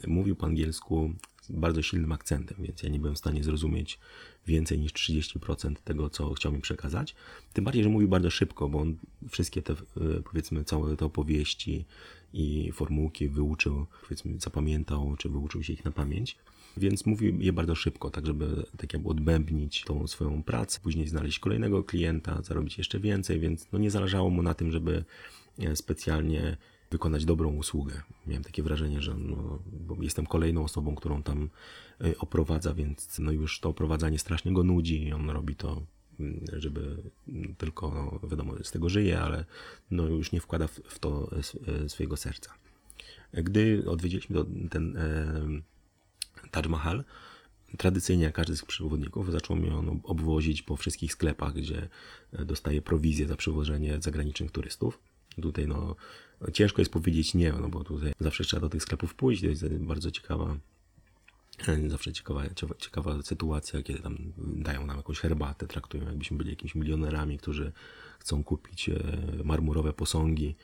mówił 0.06 0.36
po 0.36 0.46
angielsku 0.46 1.14
bardzo 1.50 1.82
silnym 1.82 2.12
akcentem, 2.12 2.56
więc 2.60 2.82
ja 2.82 2.88
nie 2.88 2.98
byłem 2.98 3.14
w 3.14 3.18
stanie 3.18 3.44
zrozumieć 3.44 3.98
więcej 4.46 4.78
niż 4.78 4.92
30% 4.92 5.74
tego, 5.84 6.10
co 6.10 6.34
chciał 6.34 6.52
mi 6.52 6.60
przekazać. 6.60 7.14
Tym 7.52 7.64
bardziej, 7.64 7.82
że 7.82 7.88
mówił 7.88 8.08
bardzo 8.08 8.30
szybko, 8.30 8.68
bo 8.68 8.78
on 8.78 8.96
wszystkie 9.30 9.62
te, 9.62 9.72
e, 9.72 9.76
powiedzmy, 10.24 10.64
całe 10.64 10.96
te 10.96 11.04
opowieści 11.04 11.84
i 12.32 12.72
formułki 12.72 13.28
wyuczył, 13.28 13.86
powiedzmy, 14.02 14.34
zapamiętał, 14.38 15.16
czy 15.18 15.28
wyuczył 15.28 15.62
się 15.62 15.72
ich 15.72 15.84
na 15.84 15.90
pamięć. 15.90 16.36
Więc 16.76 17.06
mówił 17.06 17.40
je 17.40 17.52
bardzo 17.52 17.74
szybko, 17.74 18.10
tak 18.10 18.26
żeby 18.26 18.66
tak 18.76 18.92
jakby 18.92 19.08
odbębnić 19.08 19.84
tą 19.84 20.06
swoją 20.06 20.42
pracę, 20.42 20.80
później 20.82 21.08
znaleźć 21.08 21.38
kolejnego 21.38 21.84
klienta, 21.84 22.42
zarobić 22.42 22.78
jeszcze 22.78 23.00
więcej, 23.00 23.40
więc 23.40 23.66
no 23.72 23.78
nie 23.78 23.90
zależało 23.90 24.30
mu 24.30 24.42
na 24.42 24.54
tym, 24.54 24.70
żeby 24.70 25.04
e, 25.58 25.76
specjalnie 25.76 26.56
wykonać 26.90 27.24
dobrą 27.24 27.54
usługę. 27.54 28.02
Miałem 28.26 28.44
takie 28.44 28.62
wrażenie, 28.62 29.02
że 29.02 29.14
no, 29.14 29.58
jestem 30.00 30.26
kolejną 30.26 30.64
osobą, 30.64 30.94
którą 30.94 31.22
tam 31.22 31.50
y, 32.04 32.18
oprowadza, 32.18 32.74
więc 32.74 33.18
no 33.18 33.32
już 33.32 33.60
to 33.60 33.68
oprowadzanie 33.68 34.18
strasznie 34.18 34.52
go 34.52 34.62
nudzi 34.62 35.02
i 35.02 35.12
on 35.12 35.30
robi 35.30 35.56
to, 35.56 35.82
mm, 36.20 36.44
żeby 36.52 37.02
tylko, 37.58 37.90
no, 38.22 38.28
wiadomo, 38.28 38.54
z 38.62 38.70
tego 38.70 38.88
żyje, 38.88 39.20
ale 39.20 39.44
no 39.90 40.06
już 40.06 40.32
nie 40.32 40.40
wkłada 40.40 40.66
w 40.66 40.98
to 40.98 41.30
y, 41.84 41.88
swojego 41.88 42.16
serca. 42.16 42.54
Gdy 43.32 43.84
odwiedziliśmy 43.86 44.44
ten 44.70 44.96
e, 44.96 46.48
Taj 46.50 46.62
Mahal, 46.68 47.04
tradycyjnie 47.78 48.32
każdy 48.32 48.56
z 48.56 48.64
przewodników 48.64 49.32
zaczął 49.32 49.56
mnie 49.56 49.74
on 49.74 50.00
obwozić 50.04 50.62
po 50.62 50.76
wszystkich 50.76 51.12
sklepach, 51.12 51.52
gdzie 51.54 51.88
e, 52.32 52.44
dostaje 52.44 52.82
prowizję 52.82 53.26
za 53.26 53.36
przewożenie 53.36 53.98
zagranicznych 54.00 54.50
turystów. 54.50 54.98
Tutaj 55.42 55.66
no, 55.66 55.96
ciężko 56.52 56.80
jest 56.80 56.92
powiedzieć 56.92 57.34
nie, 57.34 57.52
no 57.52 57.68
bo 57.68 57.84
tutaj 57.84 58.12
zawsze 58.20 58.44
trzeba 58.44 58.60
do 58.60 58.68
tych 58.68 58.82
sklepów 58.82 59.14
pójść, 59.14 59.42
to 59.42 59.48
jest 59.48 59.68
bardzo 59.68 60.10
ciekawa 60.10 60.56
zawsze 61.88 62.12
ciekawa, 62.12 62.42
ciekawa 62.78 63.22
sytuacja, 63.22 63.82
kiedy 63.82 63.98
tam 63.98 64.16
dają 64.38 64.86
nam 64.86 64.96
jakąś 64.96 65.20
herbatę, 65.20 65.66
traktują 65.66 66.04
jakbyśmy 66.04 66.36
byli 66.36 66.50
jakimiś 66.50 66.74
milionerami, 66.74 67.38
którzy 67.38 67.72
chcą 68.18 68.44
kupić 68.44 68.88
e, 68.88 68.94
marmurowe 69.44 69.92
posągi 69.92 70.54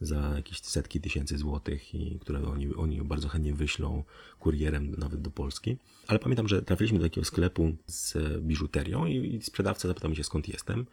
za 0.00 0.32
jakieś 0.36 0.60
setki 0.60 1.00
tysięcy 1.00 1.38
złotych 1.38 1.94
i 1.94 2.18
które 2.18 2.48
oni, 2.48 2.74
oni 2.74 3.02
bardzo 3.02 3.28
chętnie 3.28 3.54
wyślą 3.54 4.04
kurierem 4.38 4.94
nawet 4.98 5.20
do 5.20 5.30
Polski. 5.30 5.76
Ale 6.06 6.18
pamiętam, 6.18 6.48
że 6.48 6.62
trafiliśmy 6.62 6.98
do 6.98 7.04
takiego 7.04 7.24
sklepu 7.24 7.76
z 7.86 8.16
biżuterią 8.42 9.06
i 9.06 9.42
sprzedawca 9.42 9.88
zapytał 9.88 10.10
mnie 10.10 10.16
się 10.16 10.24
skąd 10.24 10.48
jestem. 10.48 10.86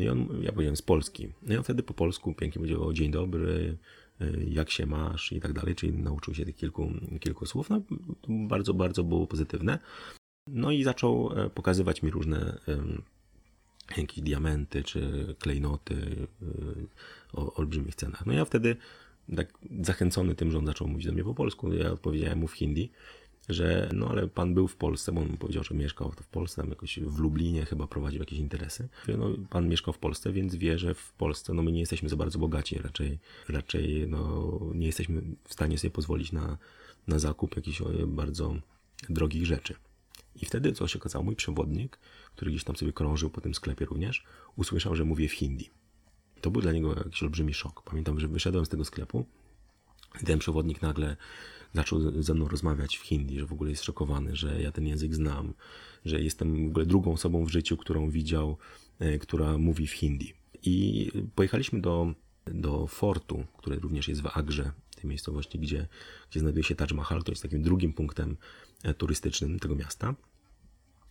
No 0.00 0.04
i 0.04 0.08
on, 0.08 0.42
ja 0.42 0.52
powiedziałem 0.52 0.76
z 0.76 0.82
Polski. 0.82 1.28
No 1.42 1.54
i 1.54 1.56
on 1.56 1.64
wtedy 1.64 1.82
po 1.82 1.94
polsku 1.94 2.34
pięknie 2.34 2.60
powiedział 2.60 2.92
dzień 2.92 3.10
dobry, 3.10 3.76
y, 4.20 4.46
jak 4.50 4.70
się 4.70 4.86
masz 4.86 5.32
i 5.32 5.40
tak 5.40 5.52
dalej, 5.52 5.74
czyli 5.74 5.92
nauczył 5.92 6.34
się 6.34 6.44
tych 6.44 6.56
kilku, 6.56 6.92
kilku 7.20 7.46
słów. 7.46 7.70
No, 7.70 7.82
bardzo, 8.28 8.74
bardzo 8.74 9.04
było 9.04 9.26
pozytywne. 9.26 9.78
No 10.46 10.70
i 10.70 10.82
zaczął 10.82 11.32
e, 11.38 11.50
pokazywać 11.50 12.02
mi 12.02 12.10
różne 12.10 12.58
jakieś 13.96 14.20
diamenty 14.20 14.82
czy 14.82 15.34
klejnoty 15.38 15.94
y, 15.94 16.26
o 17.32 17.54
olbrzymich 17.54 17.94
cenach. 17.94 18.26
No 18.26 18.32
ja 18.32 18.44
wtedy 18.44 18.76
tak 19.36 19.58
zachęcony 19.80 20.34
tym, 20.34 20.50
że 20.50 20.58
on 20.58 20.66
zaczął 20.66 20.88
mówić 20.88 21.06
do 21.06 21.12
mnie 21.12 21.24
po 21.24 21.34
polsku, 21.34 21.72
ja 21.72 21.92
odpowiedziałem 21.92 22.38
mu 22.38 22.48
w 22.48 22.52
hindi 22.52 22.90
że 23.50 23.90
no 23.94 24.08
ale 24.08 24.28
pan 24.28 24.54
był 24.54 24.68
w 24.68 24.76
Polsce, 24.76 25.12
bo 25.12 25.20
on 25.20 25.36
powiedział, 25.36 25.64
że 25.64 25.74
mieszkał 25.74 26.12
w 26.20 26.28
Polsce, 26.28 26.62
tam 26.62 26.70
jakoś 26.70 26.98
w 26.98 27.18
Lublinie 27.18 27.64
chyba 27.64 27.86
prowadził 27.86 28.20
jakieś 28.20 28.38
interesy. 28.38 28.88
No, 29.18 29.30
pan 29.50 29.68
mieszkał 29.68 29.94
w 29.94 29.98
Polsce, 29.98 30.32
więc 30.32 30.54
wie, 30.54 30.78
że 30.78 30.94
w 30.94 31.12
Polsce 31.12 31.54
no 31.54 31.62
my 31.62 31.72
nie 31.72 31.80
jesteśmy 31.80 32.08
za 32.08 32.16
bardzo 32.16 32.38
bogaci, 32.38 32.78
raczej, 32.78 33.18
raczej 33.48 34.08
no, 34.08 34.60
nie 34.74 34.86
jesteśmy 34.86 35.22
w 35.44 35.52
stanie 35.52 35.78
sobie 35.78 35.90
pozwolić 35.90 36.32
na, 36.32 36.58
na 37.06 37.18
zakup 37.18 37.56
jakichś 37.56 37.82
bardzo 38.06 38.54
drogich 39.08 39.46
rzeczy. 39.46 39.74
I 40.36 40.46
wtedy, 40.46 40.72
co 40.72 40.88
się 40.88 40.98
okazało, 40.98 41.24
mój 41.24 41.36
przewodnik, 41.36 41.98
który 42.34 42.50
gdzieś 42.50 42.64
tam 42.64 42.76
sobie 42.76 42.92
krążył 42.92 43.30
po 43.30 43.40
tym 43.40 43.54
sklepie 43.54 43.84
również, 43.84 44.24
usłyszał, 44.56 44.96
że 44.96 45.04
mówię 45.04 45.28
w 45.28 45.32
hindi. 45.32 45.70
To 46.40 46.50
był 46.50 46.62
dla 46.62 46.72
niego 46.72 46.94
jakiś 46.94 47.22
olbrzymi 47.22 47.54
szok. 47.54 47.82
Pamiętam, 47.82 48.20
że 48.20 48.28
wyszedłem 48.28 48.66
z 48.66 48.68
tego 48.68 48.84
sklepu 48.84 49.26
i 50.22 50.24
ten 50.24 50.38
przewodnik 50.38 50.82
nagle 50.82 51.16
zaczął 51.74 52.22
ze 52.22 52.34
mną 52.34 52.48
rozmawiać 52.48 52.96
w 52.96 53.02
hindi, 53.02 53.38
że 53.38 53.46
w 53.46 53.52
ogóle 53.52 53.70
jest 53.70 53.82
szokowany, 53.82 54.36
że 54.36 54.62
ja 54.62 54.72
ten 54.72 54.86
język 54.86 55.14
znam, 55.14 55.54
że 56.04 56.20
jestem 56.20 56.66
w 56.66 56.70
ogóle 56.70 56.86
drugą 56.86 57.12
osobą 57.12 57.44
w 57.44 57.50
życiu, 57.50 57.76
którą 57.76 58.10
widział, 58.10 58.56
e, 58.98 59.18
która 59.18 59.58
mówi 59.58 59.86
w 59.86 59.92
hindi. 59.92 60.34
I 60.62 61.06
pojechaliśmy 61.34 61.80
do, 61.80 62.14
do 62.46 62.86
fortu, 62.86 63.44
który 63.58 63.76
również 63.76 64.08
jest 64.08 64.22
w 64.22 64.26
Agrze, 64.26 64.72
tej 65.00 65.08
miejscowości, 65.10 65.58
gdzie, 65.58 65.86
gdzie 66.30 66.40
znajduje 66.40 66.64
się 66.64 66.74
Taj 66.74 66.88
Mahal, 66.94 67.22
to 67.22 67.32
jest 67.32 67.42
takim 67.42 67.62
drugim 67.62 67.92
punktem 67.92 68.36
e, 68.82 68.94
turystycznym 68.94 69.58
tego 69.58 69.74
miasta. 69.74 70.14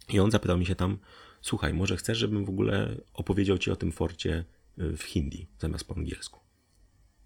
I 0.09 0.19
on 0.19 0.31
zapytał 0.31 0.57
mi 0.57 0.65
się 0.65 0.75
tam, 0.75 0.97
słuchaj, 1.41 1.73
może 1.73 1.97
chcesz, 1.97 2.17
żebym 2.17 2.45
w 2.45 2.49
ogóle 2.49 3.01
opowiedział 3.13 3.57
ci 3.57 3.71
o 3.71 3.75
tym 3.75 3.91
forcie 3.91 4.45
e, 4.77 4.97
w 4.97 5.03
hindi, 5.03 5.47
zamiast 5.59 5.87
po 5.87 5.95
angielsku. 5.95 6.48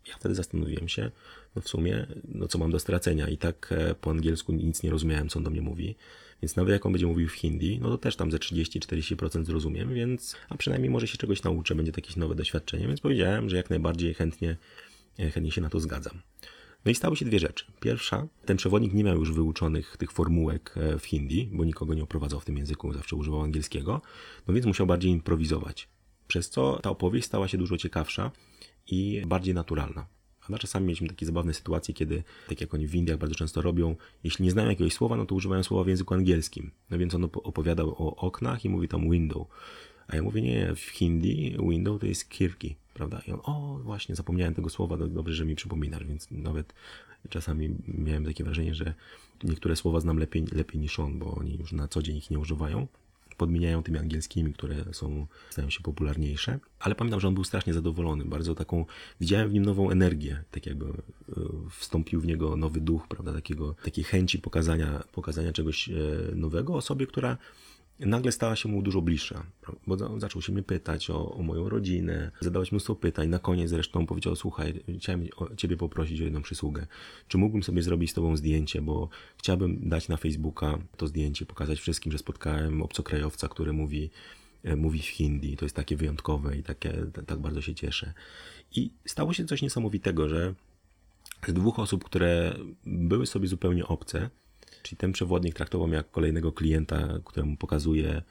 Ja 0.08 0.16
wtedy 0.16 0.36
zastanowiłem 0.36 0.88
się, 0.90 1.12
no 1.56 1.62
w 1.62 1.68
sumie, 1.68 2.08
no 2.28 2.48
co 2.48 2.58
mam 2.58 2.72
do 2.72 2.80
stracenia 2.80 3.30
i 3.30 3.38
tak 3.38 3.70
e, 3.72 3.96
po 3.96 4.12
angielsku 4.12 4.52
nic 4.52 4.84
nie 4.84 4.90
rozumiałem, 4.90 5.30
co 5.30 5.40
on 5.40 5.44
do 5.44 5.50
mnie 5.50 5.62
mówi, 5.62 5.96
więc 6.42 6.56
nawet 6.56 6.74
jak 6.74 6.86
on 6.86 6.92
będzie 6.92 7.08
mówił 7.08 7.30
w 7.30 7.34
hindi, 7.34 7.80
no 7.82 7.90
to 7.90 7.98
też 7.98 8.16
tam 8.16 8.32
ze 8.32 8.38
30-40% 8.38 9.46
zrozumiem, 9.46 9.94
więc, 9.94 10.36
a 10.50 10.58
przynajmniej 10.58 10.90
może 10.90 11.08
się 11.08 11.18
czegoś 11.18 11.44
nauczę, 11.44 11.76
będzie 11.76 11.92
to 11.92 11.98
jakieś 11.98 12.16
nowe 12.16 12.36
doświadczenie, 12.36 12.88
więc 12.88 13.02
powiedziałem, 13.02 13.50
że 13.50 13.58
jak 13.58 13.70
najbardziej 13.70 14.14
chętnie, 14.14 14.58
e, 15.20 15.32
chętnie 15.32 15.52
się 15.52 15.62
na 15.62 15.70
to 15.70 15.80
zgadzam. 15.80 16.22
No 16.86 16.92
i 16.92 16.96
stały 16.96 17.16
się 17.16 17.26
dwie 17.26 17.40
rzeczy. 17.40 17.66
Pierwsza, 17.80 18.28
ten 18.46 18.58
przewodnik 18.58 18.94
nie 18.94 19.04
miał 19.04 19.16
już 19.16 19.32
wyuczonych 19.32 19.98
tych 19.98 20.12
formułek 20.12 20.76
e, 20.78 21.00
w 21.00 21.06
hindi, 21.06 21.50
bo 21.52 21.66
nikogo 21.66 21.94
nie 21.94 22.04
oprowadzał 22.04 22.40
w 22.40 22.46
tym 22.46 22.58
języku, 22.58 22.94
zawsze 22.94 23.16
używał 23.16 23.42
angielskiego, 23.42 24.02
no 24.48 24.54
więc 24.54 24.66
musiał 24.66 24.88
bardziej 24.88 25.12
improwizować. 25.12 25.88
Przez 26.28 26.50
co 26.50 26.80
ta 26.82 26.90
opowieść 26.90 27.28
stała 27.28 27.48
się 27.48 27.58
dużo 27.58 27.78
ciekawsza 27.78 28.32
i 28.88 29.22
bardziej 29.26 29.54
naturalna. 29.54 30.06
A 30.52 30.58
czasami 30.58 30.86
mieliśmy 30.86 31.08
takie 31.08 31.26
zabawne 31.26 31.54
sytuacje, 31.54 31.94
kiedy, 31.94 32.24
tak 32.50 32.62
jak 32.62 32.74
oni 32.74 32.88
w 32.88 32.96
Indiach 32.96 33.18
bardzo 33.18 33.36
często 33.36 33.62
robią, 33.62 33.96
jeśli 34.24 34.46
nie 34.46 34.52
znają 34.52 34.70
jakiegoś 34.70 34.94
słowa, 34.94 35.16
no 35.16 35.26
to 35.26 35.36
używają 35.36 35.64
słowa 35.64 35.84
w 35.84 35.88
języku 35.88 36.14
angielskim. 36.14 36.72
No 36.90 36.98
więc 36.98 37.16
on 37.16 37.24
opowiadał 37.24 37.90
o 37.90 38.16
oknach 38.16 38.66
i 38.66 38.70
mówi 38.70 38.88
tam 38.88 39.10
window. 39.12 39.48
A 40.08 40.16
ja 40.16 40.24
mówię, 40.24 40.42
nie, 40.42 40.76
w 40.76 40.90
hindi 40.90 41.58
window 41.70 42.02
to 42.02 42.06
jest 42.06 42.30
kirki, 42.30 42.76
prawda? 42.94 43.22
I 43.28 43.32
on, 43.32 43.40
o, 43.44 43.80
właśnie, 43.84 44.16
zapomniałem 44.16 44.54
tego 44.54 44.70
słowa, 44.70 44.98
dobrze, 44.98 45.34
że 45.34 45.46
mi 45.46 45.56
przypominasz, 45.56 46.04
więc 46.04 46.32
nawet 46.32 46.74
czasami 47.30 47.76
miałem 47.88 48.26
takie 48.26 48.44
wrażenie, 48.44 48.76
że 48.76 48.94
niektóre 49.44 49.76
słowa 49.76 50.00
znam 50.00 50.18
lepiej, 50.18 50.46
lepiej 50.52 50.82
niż 50.82 51.00
on, 51.00 51.20
bo 51.20 51.36
oni 51.36 51.58
już 51.58 51.72
na 51.72 51.88
co 51.88 52.02
dzień 52.02 52.18
ich 52.18 52.32
nie 52.32 52.40
używają 52.40 52.88
podmieniają 53.38 53.84
tymi 53.84 53.98
angielskimi, 53.98 54.54
które 54.54 54.76
są, 54.92 55.28
stają 55.50 55.70
się 55.70 55.82
popularniejsze. 55.82 56.60
Ale 56.80 56.96
pamiętam, 56.96 57.20
że 57.20 57.28
on 57.28 57.34
był 57.34 57.44
strasznie 57.44 57.74
zadowolony, 57.74 58.26
bardzo 58.26 58.56
taką, 58.56 58.86
widziałem 59.22 59.50
w 59.50 59.54
nim 59.54 59.66
nową 59.66 59.90
energię, 59.90 60.44
tak 60.52 60.66
jakby 60.66 60.86
e, 60.86 60.92
wstąpił 61.70 62.22
w 62.22 62.26
niego 62.26 62.56
nowy 62.56 62.82
duch, 62.82 63.08
prawda, 63.08 63.34
takiego, 63.34 63.76
takiej 63.84 64.04
chęci 64.04 64.40
pokazania, 64.40 65.04
pokazania 65.12 65.54
czegoś 65.54 65.90
e, 65.90 65.94
nowego 66.36 66.76
osobie, 66.76 67.08
która 67.08 67.38
nagle 68.00 68.32
stała 68.32 68.56
się 68.56 68.70
mu 68.70 68.82
dużo 68.82 69.02
bliższa, 69.02 69.46
bo 69.88 70.20
zaczął 70.20 70.42
się 70.42 70.54
mnie 70.54 70.64
pytać 70.64 71.10
o, 71.10 71.32
o, 71.36 71.44
moją 71.44 71.70
rodzinę, 71.70 72.32
zadawać 72.40 72.72
mnóstwo 72.72 72.96
pytań. 72.96 73.30
Na 73.30 73.40
koniec 73.40 73.70
zresztą 73.70 74.06
powiedział: 74.06 74.36
Słuchaj, 74.36 74.84
chciałem 75.00 75.28
Ciebie 75.58 75.78
poprosić 75.78 76.22
o 76.22 76.24
jedną 76.24 76.42
przysługę. 76.42 76.88
Czy 77.28 77.38
mógłbym 77.38 77.64
sobie 77.64 77.84
zrobić 77.84 78.12
z 78.12 78.14
Tobą 78.14 78.38
zdjęcie, 78.38 78.82
bo 78.82 79.10
chciałbym 79.38 79.90
dać 79.90 80.08
na 80.08 80.18
Facebooka 80.18 80.78
to 80.98 81.08
zdjęcie, 81.08 81.46
pokazać 81.46 81.80
wszystkim, 81.80 82.12
że 82.12 82.18
spotkałem 82.18 82.82
obcokrajowca, 82.82 83.48
który 83.48 83.74
mówi, 83.74 84.10
e, 84.64 84.76
mówi 84.76 85.00
w 85.00 85.08
hindi. 85.08 85.58
To 85.58 85.66
jest 85.66 85.76
takie 85.76 85.96
wyjątkowe 85.96 86.58
i 86.58 86.64
takie, 86.64 86.94
tak 87.28 87.40
bardzo 87.40 87.62
się 87.62 87.76
cieszę. 87.76 88.14
I 88.76 88.92
stało 89.06 89.34
się 89.34 89.46
coś 89.46 89.62
niesamowitego, 89.62 90.30
że 90.30 90.54
z 91.48 91.54
dwóch 91.54 91.80
osób, 91.80 92.04
które 92.04 92.56
były 92.86 93.26
sobie 93.26 93.48
zupełnie 93.48 93.86
obce, 93.88 94.30
Czyli 94.84 94.98
ten 94.98 95.12
przewodnik 95.12 95.56
traktował 95.56 95.88
mnie 95.88 95.98
jak 95.98 96.12
kolejnego 96.12 96.52
klienta, 96.52 97.08
któremu 97.26 97.58
pokazuje 97.58 98.22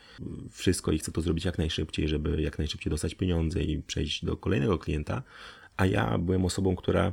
wszystko 0.50 0.92
i 0.92 0.98
chce 0.98 1.12
to 1.12 1.20
zrobić 1.20 1.44
jak 1.44 1.58
najszybciej, 1.58 2.08
żeby 2.08 2.42
jak 2.42 2.58
najszybciej 2.58 2.90
dostać 2.90 3.14
pieniądze 3.14 3.62
i 3.62 3.82
przejść 3.82 4.24
do 4.24 4.36
kolejnego 4.36 4.78
klienta. 4.78 5.22
A 5.76 5.86
ja 5.86 6.18
byłem 6.18 6.44
osobą, 6.44 6.76
która 6.76 7.12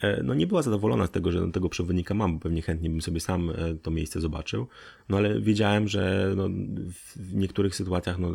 e, 0.00 0.22
no 0.22 0.34
nie 0.34 0.46
była 0.46 0.62
zadowolona 0.62 1.06
z 1.06 1.10
tego, 1.10 1.32
że 1.32 1.52
tego 1.52 1.68
przewodnika 1.68 2.14
mam, 2.14 2.34
bo 2.34 2.40
pewnie 2.40 2.62
chętnie 2.62 2.90
bym 2.90 3.02
sobie 3.02 3.20
sam 3.20 3.50
e, 3.50 3.54
to 3.82 3.90
miejsce 3.90 4.20
zobaczył, 4.20 4.66
no 5.08 5.16
ale 5.16 5.40
wiedziałem, 5.40 5.88
że 5.88 6.32
no 6.36 6.48
w 7.16 7.34
niektórych 7.34 7.74
sytuacjach 7.76 8.18
no 8.18 8.32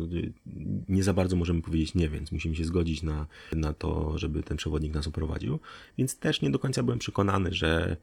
nie 0.88 1.02
za 1.02 1.14
bardzo 1.14 1.36
możemy 1.36 1.62
powiedzieć 1.62 1.94
nie, 1.94 2.08
więc 2.08 2.32
musimy 2.32 2.56
się 2.56 2.64
zgodzić 2.64 3.02
na, 3.02 3.26
na 3.52 3.72
to, 3.72 4.18
żeby 4.18 4.42
ten 4.42 4.56
przewodnik 4.56 4.94
nas 4.94 5.06
oprowadził, 5.06 5.58
więc 5.98 6.18
też 6.18 6.42
nie 6.42 6.50
do 6.50 6.58
końca 6.58 6.82
byłem 6.82 6.98
przekonany, 6.98 7.52
że 7.52 7.96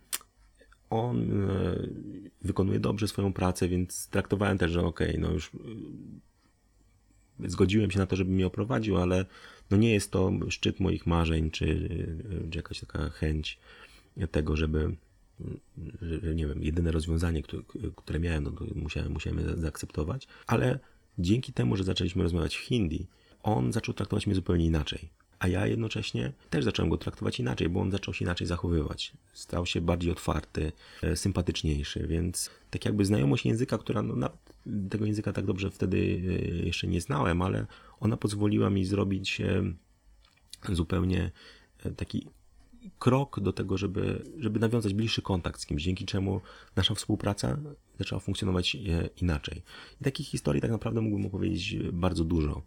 on 0.89 1.49
e, 1.49 1.87
wykonuje 2.41 2.79
dobrze 2.79 3.07
swoją 3.07 3.33
pracę, 3.33 3.67
więc 3.67 4.07
traktowałem 4.07 4.57
też, 4.57 4.71
że 4.71 4.81
okej, 4.83 5.09
okay, 5.09 5.21
no 5.21 5.31
już 5.31 5.51
e, 7.39 7.49
zgodziłem 7.49 7.91
się 7.91 7.99
na 7.99 8.05
to, 8.05 8.15
żeby 8.15 8.31
mnie 8.31 8.47
oprowadził, 8.47 8.97
ale 8.97 9.25
no 9.71 9.77
nie 9.77 9.93
jest 9.93 10.11
to 10.11 10.31
szczyt 10.49 10.79
moich 10.79 11.07
marzeń, 11.07 11.51
czy, 11.51 11.89
e, 12.45 12.49
czy 12.49 12.57
jakaś 12.57 12.79
taka 12.79 13.09
chęć 13.09 13.59
tego, 14.31 14.55
żeby 14.55 14.95
że, 16.01 16.35
nie 16.35 16.47
wiem, 16.47 16.63
jedyne 16.63 16.91
rozwiązanie, 16.91 17.43
które, 17.43 17.63
które 17.95 18.19
miałem, 18.19 18.43
no 18.43 18.51
musiałem, 18.75 19.11
musiałem 19.11 19.61
zaakceptować, 19.61 20.27
ale 20.47 20.79
dzięki 21.19 21.53
temu, 21.53 21.75
że 21.75 21.83
zaczęliśmy 21.83 22.23
rozmawiać 22.23 22.55
w 22.55 22.59
hindi, 22.59 23.07
on 23.43 23.73
zaczął 23.73 23.93
traktować 23.93 24.27
mnie 24.27 24.35
zupełnie 24.35 24.65
inaczej 24.65 25.09
a 25.39 25.47
ja 25.47 25.67
jednocześnie 25.67 26.31
też 26.49 26.65
zacząłem 26.65 26.89
go 26.89 26.97
traktować 26.97 27.39
inaczej, 27.39 27.69
bo 27.69 27.81
on 27.81 27.91
zaczął 27.91 28.13
się 28.13 28.25
inaczej 28.25 28.47
zachowywać. 28.47 29.13
Stał 29.33 29.65
się 29.65 29.81
bardziej 29.81 30.11
otwarty, 30.11 30.71
e, 31.03 31.15
sympatyczniejszy, 31.15 32.07
więc 32.07 32.49
tak 32.69 32.85
jakby 32.85 33.05
znajomość 33.05 33.45
języka, 33.45 33.77
która 33.77 34.01
no, 34.01 34.29
tego 34.89 35.05
języka 35.05 35.33
tak 35.33 35.45
dobrze 35.45 35.71
wtedy 35.71 35.97
e, 35.97 36.65
jeszcze 36.65 36.87
nie 36.87 37.01
znałem, 37.01 37.41
ale 37.41 37.65
ona 37.99 38.17
pozwoliła 38.17 38.69
mi 38.69 38.85
zrobić 38.85 39.41
e, 39.41 39.63
zupełnie 40.69 41.31
taki 41.97 42.27
krok 42.99 43.39
do 43.39 43.53
tego, 43.53 43.77
żeby, 43.77 44.23
żeby 44.39 44.59
nawiązać 44.59 44.93
bliższy 44.93 45.21
kontakt 45.21 45.61
z 45.61 45.65
kimś, 45.65 45.83
dzięki 45.83 46.05
czemu 46.05 46.41
nasza 46.75 46.95
współpraca 46.95 47.57
zaczęła 47.99 48.19
funkcjonować 48.19 48.77
inaczej. 49.21 49.61
I 50.01 50.03
takich 50.03 50.27
historii 50.27 50.61
tak 50.61 50.71
naprawdę 50.71 51.01
mógłbym 51.01 51.25
opowiedzieć 51.25 51.75
bardzo 51.91 52.23
dużo. 52.23 52.61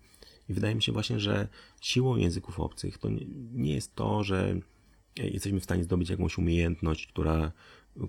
I 0.51 0.53
wydaje 0.53 0.75
mi 0.75 0.83
się 0.83 0.93
właśnie, 0.93 1.21
że 1.21 1.49
siłą 1.81 2.17
języków 2.17 2.61
obcych 2.61 2.99
to 2.99 3.09
nie 3.53 3.75
jest 3.75 3.95
to, 3.95 4.25
że 4.25 4.61
jesteśmy 5.17 5.61
w 5.61 5.65
stanie 5.65 5.85
zdobyć 5.85 6.11
jakąś 6.11 6.39
umiejętność, 6.39 7.07
która, 7.07 7.53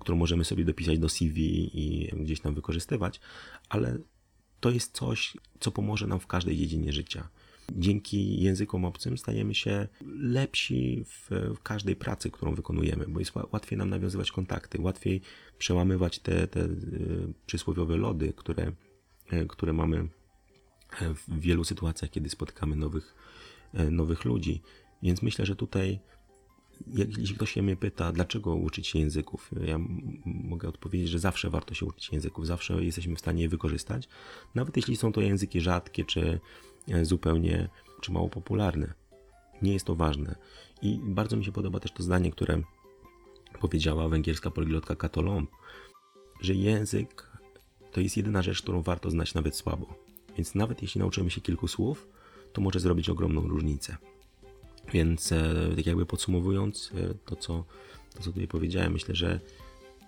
którą 0.00 0.18
możemy 0.18 0.44
sobie 0.44 0.64
dopisać 0.64 0.98
do 0.98 1.08
CV 1.08 1.70
i 1.74 2.08
gdzieś 2.16 2.40
tam 2.40 2.54
wykorzystywać, 2.54 3.20
ale 3.68 3.98
to 4.60 4.70
jest 4.70 4.96
coś, 4.96 5.36
co 5.60 5.70
pomoże 5.70 6.06
nam 6.06 6.20
w 6.20 6.26
każdej 6.26 6.56
dziedzinie 6.56 6.92
życia. 6.92 7.28
Dzięki 7.72 8.42
językom 8.42 8.84
obcym 8.84 9.18
stajemy 9.18 9.54
się 9.54 9.88
lepsi 10.16 11.04
w, 11.06 11.30
w, 11.56 11.62
każdej 11.62 11.96
pracy, 11.96 12.30
którą 12.30 12.54
wykonujemy, 12.54 13.06
bo 13.08 13.20
jest 13.20 13.32
łatwiej 13.52 13.78
nam 13.78 13.90
nawiązywać 13.90 14.32
kontakty, 14.32 14.80
łatwiej 14.80 15.20
przełamywać 15.58 16.18
te, 16.18 16.46
te 16.46 16.60
y, 16.60 17.32
przysłowiowe 17.46 17.96
lody, 17.96 18.32
które, 18.36 18.72
y, 19.32 19.46
które 19.48 19.72
mamy 19.72 20.08
w 21.00 21.40
wielu 21.40 21.64
sytuacjach, 21.64 22.10
kiedy 22.10 22.30
spotykamy 22.30 22.76
nowych, 22.76 23.14
e, 23.74 23.90
nowych 23.90 24.24
ludzi. 24.24 24.62
Więc 25.02 25.22
myślę, 25.22 25.46
że 25.46 25.56
tutaj, 25.56 26.00
jeśli 27.18 27.34
ktoś 27.34 27.52
się 27.52 27.62
mnie 27.62 27.76
pyta, 27.76 28.12
dlaczego 28.12 28.54
uczyć 28.54 28.86
się 28.86 28.98
języków, 28.98 29.50
ja 29.66 29.78
mogę 30.24 30.68
odpowiedzieć, 30.68 31.08
że 31.08 31.18
zawsze 31.18 31.50
warto 31.50 31.74
się 31.74 31.86
uczyć 31.86 32.12
języków, 32.12 32.46
zawsze 32.46 32.84
jesteśmy 32.84 33.16
w 33.16 33.20
stanie 33.20 33.42
je 33.42 33.48
wykorzystać, 33.48 34.08
nawet 34.54 34.76
jeśli 34.76 34.96
są 34.96 35.12
to 35.12 35.20
języki 35.20 35.60
rzadkie, 35.60 36.04
czy 36.04 36.40
e, 36.88 37.04
zupełnie, 37.04 37.68
czy 38.00 38.12
mało 38.12 38.28
popularne. 38.28 38.94
Nie 39.62 39.72
jest 39.72 39.86
to 39.86 39.94
ważne. 39.94 40.34
I 40.82 41.00
bardzo 41.02 41.36
mi 41.36 41.44
się 41.44 41.52
podoba 41.52 41.80
też 41.80 41.92
to 41.92 42.02
zdanie, 42.02 42.30
które 42.30 42.62
powiedziała 43.60 44.08
węgierska 44.08 44.50
poliglotka 44.50 44.96
Katolomb, 44.96 45.50
że 46.40 46.54
język 46.54 47.32
to 47.92 48.00
jest 48.00 48.16
jedyna 48.16 48.42
rzecz, 48.42 48.62
którą 48.62 48.82
warto 48.82 49.10
znać 49.10 49.34
nawet 49.34 49.56
słabo. 49.56 50.01
Więc 50.36 50.54
nawet 50.54 50.82
jeśli 50.82 50.98
nauczymy 50.98 51.30
się 51.30 51.40
kilku 51.40 51.68
słów, 51.68 52.08
to 52.52 52.60
może 52.60 52.80
zrobić 52.80 53.08
ogromną 53.08 53.48
różnicę. 53.48 53.96
Więc 54.92 55.32
e, 55.32 55.54
tak 55.76 55.86
jakby 55.86 56.06
podsumowując 56.06 56.92
e, 56.94 57.14
to, 57.24 57.36
co, 57.36 57.64
to, 58.14 58.22
co 58.22 58.32
tutaj 58.32 58.48
powiedziałem, 58.48 58.92
myślę, 58.92 59.14
że 59.14 59.40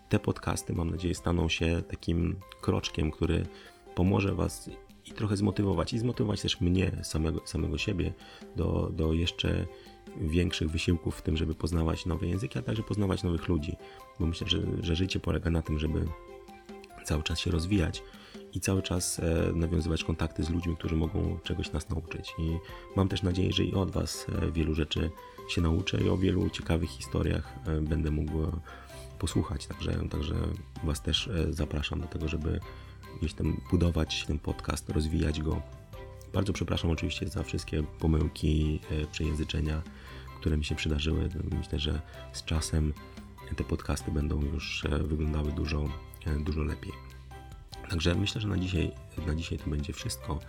te 0.08 0.18
podcasty, 0.18 0.72
mam 0.72 0.90
nadzieję, 0.90 1.14
staną 1.14 1.48
się 1.48 1.82
takim 1.88 2.36
kroczkiem, 2.60 3.10
który 3.10 3.46
pomoże 3.94 4.34
Was 4.34 4.70
i 5.06 5.12
trochę 5.12 5.36
zmotywować, 5.36 5.92
i 5.92 5.98
zmotywować 5.98 6.42
też 6.42 6.60
mnie, 6.60 7.00
samego, 7.02 7.40
samego 7.44 7.78
siebie, 7.78 8.12
do, 8.56 8.90
do 8.92 9.12
jeszcze 9.12 9.66
większych 10.20 10.70
wysiłków 10.70 11.16
w 11.16 11.22
tym, 11.22 11.36
żeby 11.36 11.54
poznawać 11.54 12.06
nowe 12.06 12.26
języki, 12.26 12.58
a 12.58 12.62
także 12.62 12.82
poznawać 12.82 13.22
nowych 13.22 13.48
ludzi. 13.48 13.76
Bo 14.20 14.26
myślę, 14.26 14.46
że, 14.46 14.58
że 14.80 14.96
życie 14.96 15.20
polega 15.20 15.50
na 15.50 15.62
tym, 15.62 15.78
żeby 15.78 16.08
cały 17.04 17.22
czas 17.22 17.38
się 17.38 17.50
rozwijać 17.50 18.02
i 18.54 18.60
cały 18.60 18.82
czas 18.82 19.18
e, 19.18 19.52
nawiązywać 19.54 20.04
kontakty 20.04 20.44
z 20.44 20.50
ludźmi, 20.50 20.76
którzy 20.76 20.96
mogą 20.96 21.38
czegoś 21.42 21.72
nas 21.72 21.88
nauczyć. 21.88 22.34
I 22.38 22.56
mam 22.96 23.08
też 23.08 23.22
nadzieję, 23.22 23.52
że 23.52 23.64
i 23.64 23.74
od 23.74 23.90
Was 23.90 24.26
e, 24.42 24.50
wielu 24.50 24.74
rzeczy 24.74 25.10
się 25.48 25.60
nauczę 25.60 26.00
i 26.00 26.08
o 26.08 26.16
wielu 26.16 26.50
ciekawych 26.50 26.90
historiach 26.90 27.54
e, 27.66 27.80
będę 27.80 28.10
mógł 28.10 28.32
posłuchać. 29.18 29.66
Także, 29.66 30.08
także 30.10 30.34
Was 30.84 31.02
też 31.02 31.30
zapraszam 31.50 32.00
do 32.00 32.06
tego, 32.06 32.28
żeby 32.28 32.60
gdzieś 33.20 33.34
tam 33.34 33.60
budować 33.70 34.24
ten 34.26 34.38
podcast, 34.38 34.88
rozwijać 34.88 35.42
go. 35.42 35.62
Bardzo 36.32 36.52
przepraszam 36.52 36.90
oczywiście 36.90 37.28
za 37.28 37.42
wszystkie 37.42 37.82
pomyłki, 37.82 38.80
przejęzyczenia, 39.12 39.82
które 40.40 40.56
mi 40.56 40.64
się 40.64 40.74
przydarzyły. 40.74 41.28
Myślę, 41.58 41.78
że 41.78 42.00
z 42.32 42.44
czasem 42.44 42.92
te 43.56 43.64
podcasty 43.64 44.10
będą 44.10 44.42
już 44.42 44.84
wyglądały 45.04 45.52
dużo, 45.52 45.88
dużo 46.44 46.62
lepiej. 46.62 47.03
Także 47.90 48.14
myślę, 48.14 48.40
że 48.40 48.48
na 48.48 48.58
dzisiaj, 48.58 48.90
na 49.26 49.34
dzisiaj 49.34 49.58
to 49.58 49.70
będzie 49.70 49.92
wszystko. 49.92 50.40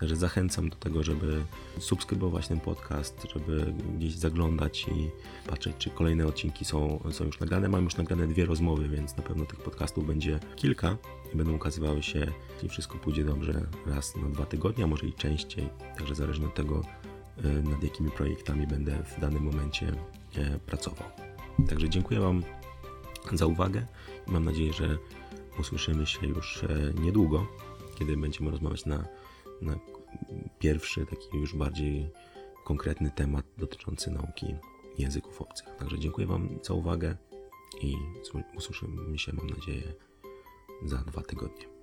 Także 0.00 0.16
zachęcam 0.16 0.68
do 0.68 0.76
tego, 0.76 1.02
żeby 1.02 1.44
subskrybować 1.78 2.48
ten 2.48 2.60
podcast, 2.60 3.26
żeby 3.34 3.74
gdzieś 3.96 4.14
zaglądać 4.14 4.86
i 4.88 5.10
patrzeć, 5.48 5.76
czy 5.78 5.90
kolejne 5.90 6.26
odcinki 6.26 6.64
są, 6.64 7.00
są 7.10 7.24
już 7.24 7.40
nagrane. 7.40 7.68
Mam 7.68 7.84
już 7.84 7.96
nagrane 7.96 8.26
dwie 8.26 8.46
rozmowy, 8.46 8.88
więc 8.88 9.16
na 9.16 9.22
pewno 9.22 9.44
tych 9.44 9.58
podcastów 9.58 10.06
będzie 10.06 10.40
kilka 10.56 10.96
i 11.34 11.36
będą 11.36 11.52
ukazywały 11.52 12.02
się, 12.02 12.26
jeśli 12.54 12.68
wszystko 12.68 12.98
pójdzie 12.98 13.24
dobrze, 13.24 13.66
raz 13.86 14.16
na 14.16 14.28
dwa 14.28 14.46
tygodnie, 14.46 14.84
a 14.84 14.86
może 14.86 15.06
i 15.06 15.12
częściej. 15.12 15.68
Także 15.98 16.14
zależnie 16.14 16.46
od 16.46 16.54
tego, 16.54 16.82
y, 17.44 17.62
nad 17.62 17.82
jakimi 17.82 18.10
projektami 18.10 18.66
będę 18.66 19.04
w 19.04 19.20
danym 19.20 19.42
momencie 19.42 19.92
e, 20.36 20.58
pracował. 20.58 21.08
Także 21.68 21.88
dziękuję 21.88 22.20
Wam 22.20 22.42
za 23.32 23.46
uwagę 23.46 23.86
i 24.28 24.30
mam 24.30 24.44
nadzieję, 24.44 24.72
że 24.72 24.98
usłyszymy 25.58 26.06
się 26.06 26.26
już 26.26 26.64
e, 26.64 26.92
niedługo, 27.00 27.46
kiedy 27.98 28.16
będziemy 28.16 28.50
rozmawiać 28.50 28.86
na, 28.86 29.04
na 29.62 29.78
pierwszy, 30.58 31.06
taki 31.06 31.36
już 31.36 31.54
bardziej 31.54 32.10
konkretny 32.64 33.10
temat 33.10 33.46
dotyczący 33.58 34.10
nauki 34.10 34.54
języków 34.98 35.42
obcych. 35.42 35.66
Także 35.78 35.98
dziękuję 35.98 36.26
Wam 36.26 36.58
za 36.62 36.74
uwagę 36.74 37.16
i 37.82 37.94
usłyszymy 38.56 39.18
się, 39.18 39.32
mam 39.32 39.46
nadzieję, 39.46 39.94
za 40.84 40.96
dwa 40.96 41.22
tygodnie. 41.22 41.77